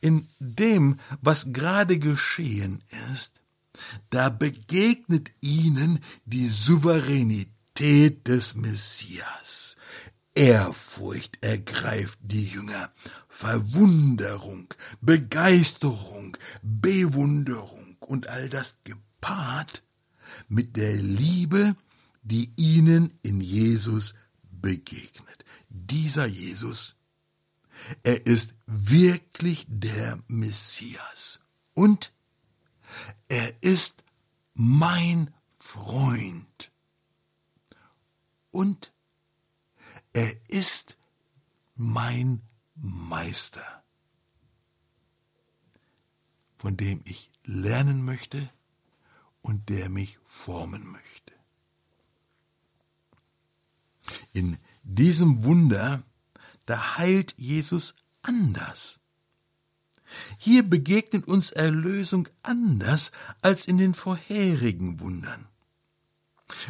In 0.00 0.28
dem, 0.38 0.98
was 1.20 1.52
gerade 1.52 1.98
geschehen 1.98 2.82
ist, 3.12 3.40
da 4.10 4.28
begegnet 4.28 5.30
ihnen 5.40 6.00
die 6.24 6.48
Souveränität 6.48 8.26
des 8.26 8.54
Messias. 8.54 9.76
Ehrfurcht 10.34 11.38
ergreift 11.40 12.20
die 12.22 12.44
Jünger, 12.44 12.92
Verwunderung, 13.28 14.72
Begeisterung, 15.00 16.36
Bewunderung 16.62 17.96
und 18.00 18.28
all 18.28 18.48
das 18.48 18.76
gepaart 18.84 19.82
mit 20.48 20.76
der 20.76 20.94
Liebe, 20.96 21.74
die 22.22 22.52
ihnen 22.56 23.18
in 23.22 23.40
Jesus 23.40 24.14
begegnet. 24.42 25.44
Dieser 25.68 26.26
Jesus, 26.26 26.94
er 28.02 28.26
ist 28.26 28.54
wirklich 28.66 29.66
der 29.68 30.18
Messias 30.28 31.40
und 31.74 32.12
er 33.28 33.62
ist 33.62 34.02
mein 34.54 35.34
Freund 35.58 36.70
und 38.50 38.92
er 40.12 40.34
ist 40.48 40.96
mein 41.74 42.42
Meister, 42.74 43.84
von 46.58 46.76
dem 46.76 47.02
ich 47.04 47.30
lernen 47.44 48.04
möchte 48.04 48.50
und 49.42 49.68
der 49.68 49.88
mich 49.88 50.18
formen 50.26 50.86
möchte. 50.86 51.32
In 54.32 54.58
diesem 54.82 55.44
Wunder, 55.44 56.02
da 56.66 56.96
heilt 56.96 57.34
Jesus 57.36 57.94
anders. 58.22 59.00
Hier 60.38 60.68
begegnet 60.68 61.26
uns 61.28 61.50
Erlösung 61.50 62.28
anders 62.42 63.12
als 63.42 63.66
in 63.66 63.78
den 63.78 63.94
vorherigen 63.94 65.00
Wundern. 65.00 65.46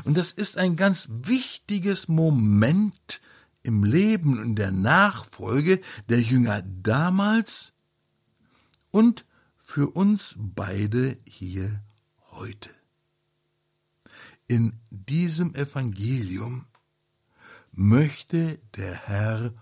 Und 0.05 0.17
das 0.17 0.33
ist 0.33 0.59
ein 0.59 0.77
ganz 0.77 1.09
wichtiges 1.11 2.09
Moment 2.09 3.21
im 3.63 3.85
Leben 3.85 4.39
und 4.39 4.57
der 4.57 4.73
Nachfolge 4.73 5.81
der 6.09 6.21
Jünger 6.21 6.63
damals 6.63 7.73
und 8.91 9.25
für 9.59 9.91
uns 9.91 10.35
beide 10.39 11.19
hier 11.29 11.83
heute. 12.31 12.71
In 14.47 14.81
diesem 14.91 15.55
Evangelium 15.55 16.67
möchte 17.73 18.59
der 18.75 18.95
Herr 19.07 19.53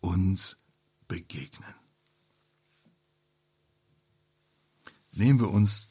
uns 0.00 0.58
begegnen. 1.06 1.79
Nehmen 5.20 5.38
wir 5.38 5.50
uns 5.50 5.90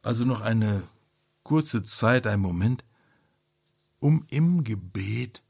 also 0.00 0.24
noch 0.24 0.40
eine 0.40 0.88
kurze 1.42 1.82
Zeit, 1.82 2.26
einen 2.26 2.40
Moment, 2.40 2.82
um 3.98 4.24
im 4.30 4.64
Gebet 4.64 5.42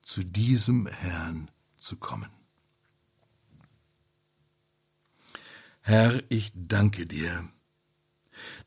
zu 0.00 0.22
diesem 0.22 0.86
Herrn 0.86 1.50
zu 1.76 1.96
kommen. 1.96 2.30
Herr, 5.80 6.22
ich 6.28 6.52
danke 6.54 7.06
dir, 7.06 7.48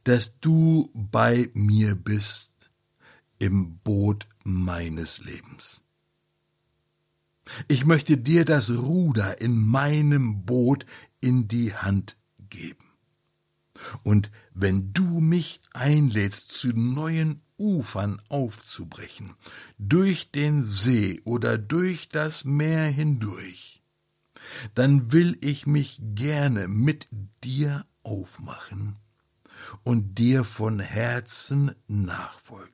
dass 0.03 0.38
du 0.41 0.91
bei 0.93 1.49
mir 1.53 1.95
bist 1.95 2.70
im 3.39 3.78
Boot 3.78 4.28
meines 4.43 5.20
Lebens. 5.20 5.82
Ich 7.70 7.86
möchte 7.86 8.18
dir 8.18 8.43
das 8.43 8.70
Ruder 8.70 9.39
in 9.39 9.66
meinem 9.66 10.43
Boot 10.43 10.86
in 11.22 11.47
die 11.47 11.74
Hand 11.74 12.18
geben. 12.49 12.87
Und 14.04 14.32
wenn 14.54 14.94
du 14.94 15.20
mich 15.20 15.62
einlädst, 15.74 16.52
zu 16.52 16.70
neuen 16.70 17.42
Ufern 17.58 18.22
aufzubrechen, 18.30 19.36
durch 19.78 20.32
den 20.32 20.64
See 20.64 21.22
oder 21.24 21.58
durch 21.58 22.10
das 22.10 22.44
Meer 22.44 22.86
hindurch, 22.86 23.82
dann 24.76 25.12
will 25.12 25.38
ich 25.42 25.68
mich 25.68 26.00
gerne 26.02 26.68
mit 26.68 27.08
dir 27.44 27.86
aufmachen 28.04 28.98
und 29.84 30.18
dir 30.20 30.44
von 30.44 30.80
Herzen 30.80 31.76
nachfolgen. 31.88 32.74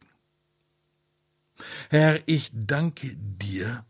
Herr, 1.89 2.19
ich 2.27 2.51
danke 2.53 3.15
dir, 3.15 3.85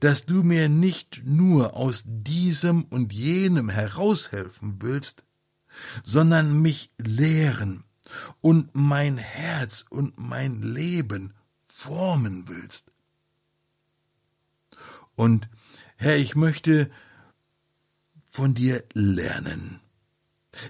dass 0.00 0.26
du 0.26 0.42
mir 0.42 0.68
nicht 0.68 1.22
nur 1.24 1.76
aus 1.76 2.02
diesem 2.04 2.84
und 2.84 3.12
jenem 3.12 3.68
heraushelfen 3.68 4.82
willst, 4.82 5.22
sondern 6.04 6.60
mich 6.60 6.90
lehren 6.98 7.84
und 8.40 8.70
mein 8.74 9.18
Herz 9.18 9.84
und 9.88 10.18
mein 10.18 10.62
Leben 10.62 11.34
formen 11.66 12.48
willst. 12.48 12.92
Und 15.14 15.48
Herr, 15.96 16.16
ich 16.16 16.34
möchte 16.34 16.90
von 18.30 18.54
dir 18.54 18.84
lernen. 18.92 19.80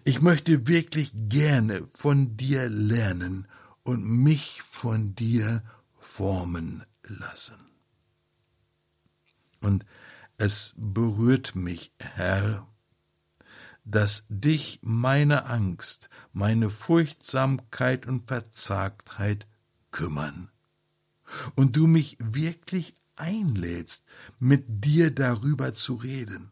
Ich 0.04 0.20
möchte 0.20 0.66
wirklich 0.66 1.12
gerne 1.14 1.88
von 1.94 2.36
dir 2.36 2.68
lernen 2.68 3.48
und 3.82 4.04
mich 4.04 4.62
von 4.62 5.14
dir 5.14 5.62
formen 5.98 6.84
lassen. 7.02 7.56
Und 9.60 9.84
es 10.36 10.74
berührt 10.76 11.54
mich, 11.54 11.92
Herr, 11.98 12.66
dass 13.84 14.24
dich 14.28 14.80
meine 14.82 15.46
Angst, 15.46 16.08
meine 16.32 16.70
Furchtsamkeit 16.70 18.06
und 18.06 18.28
Verzagtheit 18.28 19.46
kümmern. 19.90 20.50
Und 21.54 21.76
du 21.76 21.86
mich 21.86 22.16
wirklich 22.20 22.96
einlädst, 23.16 24.04
mit 24.38 24.84
dir 24.84 25.10
darüber 25.10 25.72
zu 25.74 25.94
reden. 25.94 26.50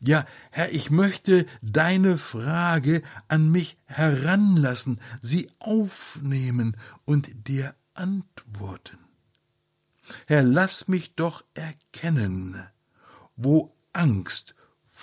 Ja, 0.00 0.24
Herr, 0.50 0.72
ich 0.72 0.90
möchte 0.90 1.46
deine 1.60 2.16
Frage 2.18 3.02
an 3.28 3.50
mich 3.50 3.76
heranlassen, 3.86 5.00
sie 5.20 5.50
aufnehmen 5.58 6.76
und 7.04 7.48
dir 7.48 7.74
antworten. 7.94 8.98
Herr, 10.26 10.42
lass 10.42 10.86
mich 10.88 11.14
doch 11.14 11.44
erkennen, 11.54 12.62
wo 13.36 13.74
Angst, 13.92 14.54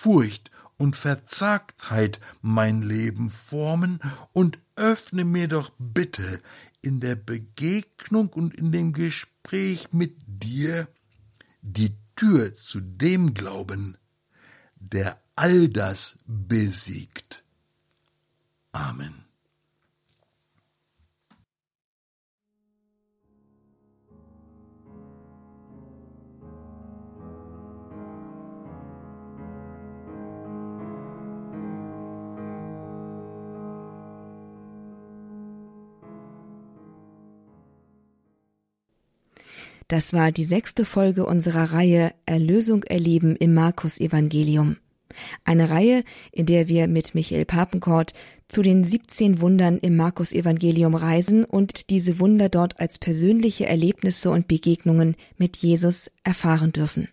Furcht 0.02 0.50
und 0.78 0.96
Verzagtheit 0.96 2.20
mein 2.42 2.82
Leben 2.82 3.30
formen 3.30 4.00
und 4.34 4.58
öffne 4.76 5.26
mir 5.26 5.48
doch 5.48 5.72
bitte 5.78 6.42
in 6.82 7.02
der 7.02 7.14
Begegnung 7.14 8.30
und 8.30 8.56
in 8.56 8.72
dem 8.72 8.94
Gespräch 8.94 9.94
mit 9.94 10.16
dir 10.26 10.88
die 11.62 11.96
Tür 12.16 12.52
zu 12.56 12.82
dem 12.82 13.36
Glauben, 13.36 13.96
der 14.74 15.22
all 15.36 15.70
das 15.70 16.18
besiegt. 16.26 17.44
Amen. 18.72 19.31
Das 39.92 40.14
war 40.14 40.32
die 40.32 40.46
sechste 40.46 40.86
Folge 40.86 41.26
unserer 41.26 41.74
Reihe 41.74 42.14
Erlösung 42.26 42.84
erleben 42.84 43.36
im 43.36 43.54
Markus 43.54 44.00
Evangelium. 44.00 44.78
Eine 45.44 45.70
Reihe, 45.70 46.06
in 46.32 46.46
der 46.46 46.70
wir 46.70 46.88
mit 46.88 47.14
Michael 47.14 47.44
Papenkort 47.44 48.14
zu 48.48 48.62
den 48.62 48.86
17 48.86 49.42
Wundern 49.42 49.80
im 49.80 49.98
Markus 49.98 50.32
Evangelium 50.32 50.96
reisen 50.96 51.44
und 51.44 51.90
diese 51.90 52.22
Wunder 52.22 52.48
dort 52.48 52.80
als 52.80 53.00
persönliche 53.00 53.66
Erlebnisse 53.66 54.30
und 54.30 54.48
Begegnungen 54.48 55.18
mit 55.36 55.58
Jesus 55.58 56.10
erfahren 56.24 56.72
dürfen. 56.72 57.10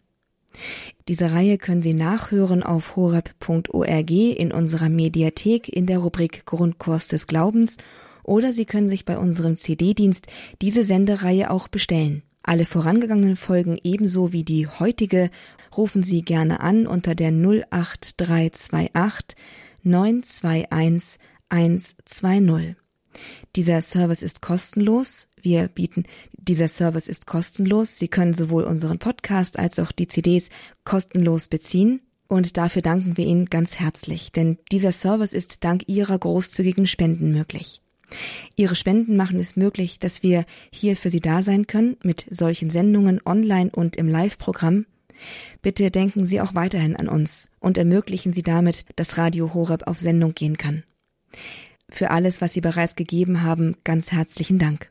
Diese 1.08 1.32
Reihe 1.32 1.58
können 1.58 1.82
Sie 1.82 1.94
nachhören 1.94 2.62
auf 2.62 2.94
horeb.org 2.94 4.10
in 4.12 4.52
unserer 4.52 4.88
Mediathek 4.88 5.68
in 5.68 5.86
der 5.86 5.98
Rubrik 5.98 6.46
Grundkurs 6.46 7.08
des 7.08 7.26
Glaubens 7.26 7.76
oder 8.22 8.52
Sie 8.52 8.66
können 8.66 8.88
sich 8.88 9.04
bei 9.04 9.18
unserem 9.18 9.56
CD-Dienst 9.56 10.28
diese 10.62 10.84
Sendereihe 10.84 11.50
auch 11.50 11.66
bestellen. 11.66 12.22
Alle 12.48 12.64
vorangegangenen 12.64 13.36
Folgen 13.36 13.78
ebenso 13.84 14.32
wie 14.32 14.42
die 14.42 14.66
heutige 14.66 15.28
rufen 15.76 16.02
Sie 16.02 16.22
gerne 16.22 16.60
an 16.60 16.86
unter 16.86 17.14
der 17.14 17.28
08328 17.28 19.36
921 19.82 21.20
120. 21.50 22.76
Dieser 23.54 23.82
Service 23.82 24.22
ist 24.22 24.40
kostenlos. 24.40 25.28
Wir 25.42 25.68
bieten, 25.68 26.04
dieser 26.38 26.68
Service 26.68 27.08
ist 27.08 27.26
kostenlos. 27.26 27.98
Sie 27.98 28.08
können 28.08 28.32
sowohl 28.32 28.64
unseren 28.64 28.98
Podcast 28.98 29.58
als 29.58 29.78
auch 29.78 29.92
die 29.92 30.08
CDs 30.08 30.48
kostenlos 30.84 31.48
beziehen. 31.48 32.00
Und 32.28 32.56
dafür 32.56 32.80
danken 32.80 33.18
wir 33.18 33.26
Ihnen 33.26 33.50
ganz 33.50 33.78
herzlich, 33.78 34.32
denn 34.32 34.56
dieser 34.72 34.92
Service 34.92 35.34
ist 35.34 35.64
dank 35.64 35.86
Ihrer 35.86 36.18
großzügigen 36.18 36.86
Spenden 36.86 37.30
möglich. 37.30 37.82
Ihre 38.56 38.74
Spenden 38.74 39.16
machen 39.16 39.38
es 39.38 39.56
möglich, 39.56 39.98
dass 39.98 40.22
wir 40.22 40.44
hier 40.72 40.96
für 40.96 41.10
Sie 41.10 41.20
da 41.20 41.42
sein 41.42 41.66
können 41.66 41.96
mit 42.02 42.26
solchen 42.30 42.70
Sendungen 42.70 43.20
online 43.24 43.70
und 43.70 43.96
im 43.96 44.08
Live-Programm. 44.08 44.86
Bitte 45.62 45.90
denken 45.90 46.26
Sie 46.26 46.40
auch 46.40 46.54
weiterhin 46.54 46.96
an 46.96 47.08
uns 47.08 47.48
und 47.60 47.76
ermöglichen 47.78 48.32
Sie 48.32 48.42
damit, 48.42 48.84
dass 48.96 49.18
Radio 49.18 49.52
Horeb 49.54 49.86
auf 49.86 49.98
Sendung 49.98 50.34
gehen 50.34 50.56
kann. 50.56 50.84
Für 51.90 52.10
alles, 52.10 52.40
was 52.40 52.52
Sie 52.52 52.60
bereits 52.60 52.96
gegeben 52.96 53.42
haben, 53.42 53.76
ganz 53.84 54.12
herzlichen 54.12 54.58
Dank. 54.58 54.90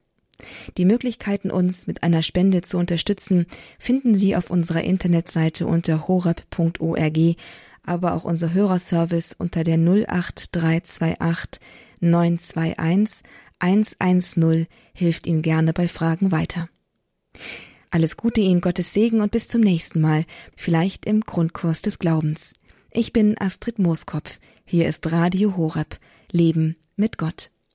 Die 0.78 0.86
Möglichkeiten, 0.86 1.50
uns 1.50 1.88
mit 1.88 2.04
einer 2.04 2.22
Spende 2.22 2.62
zu 2.62 2.78
unterstützen, 2.78 3.48
finden 3.80 4.16
Sie 4.16 4.36
auf 4.36 4.52
unserer 4.52 4.84
Internetseite 4.84 5.66
unter 5.66 6.08
horeb.org, 6.08 7.18
aber 7.84 8.14
auch 8.14 8.24
unser 8.24 8.54
Hörerservice 8.54 9.34
unter 9.38 9.64
der 9.64 9.78
08328 9.78 11.60
921 12.00 13.24
110 13.60 14.68
hilft 14.94 15.28
Ihnen 15.28 15.42
gerne 15.42 15.74
bei 15.74 15.88
Fragen 15.88 16.32
weiter. 16.32 16.70
Alles 17.90 18.18
Gute 18.18 18.42
Ihnen, 18.42 18.62
Gottes 18.62 18.94
Segen 18.94 19.22
und 19.22 19.32
bis 19.32 19.48
zum 19.48 19.62
nächsten 19.62 20.02
Mal, 20.02 20.26
vielleicht 20.56 21.06
im 21.06 21.22
Grundkurs 21.22 21.82
des 21.82 22.00
Glaubens. 22.00 22.54
Ich 22.92 23.14
bin 23.14 23.38
Astrid 23.38 23.80
Mooskopf. 23.80 24.40
Hier 24.66 24.88
ist 24.88 25.12
Radio 25.12 25.56
Horeb. 25.56 26.00
Leben 26.32 26.76
mit 26.96 27.18
Gott. 27.18 27.50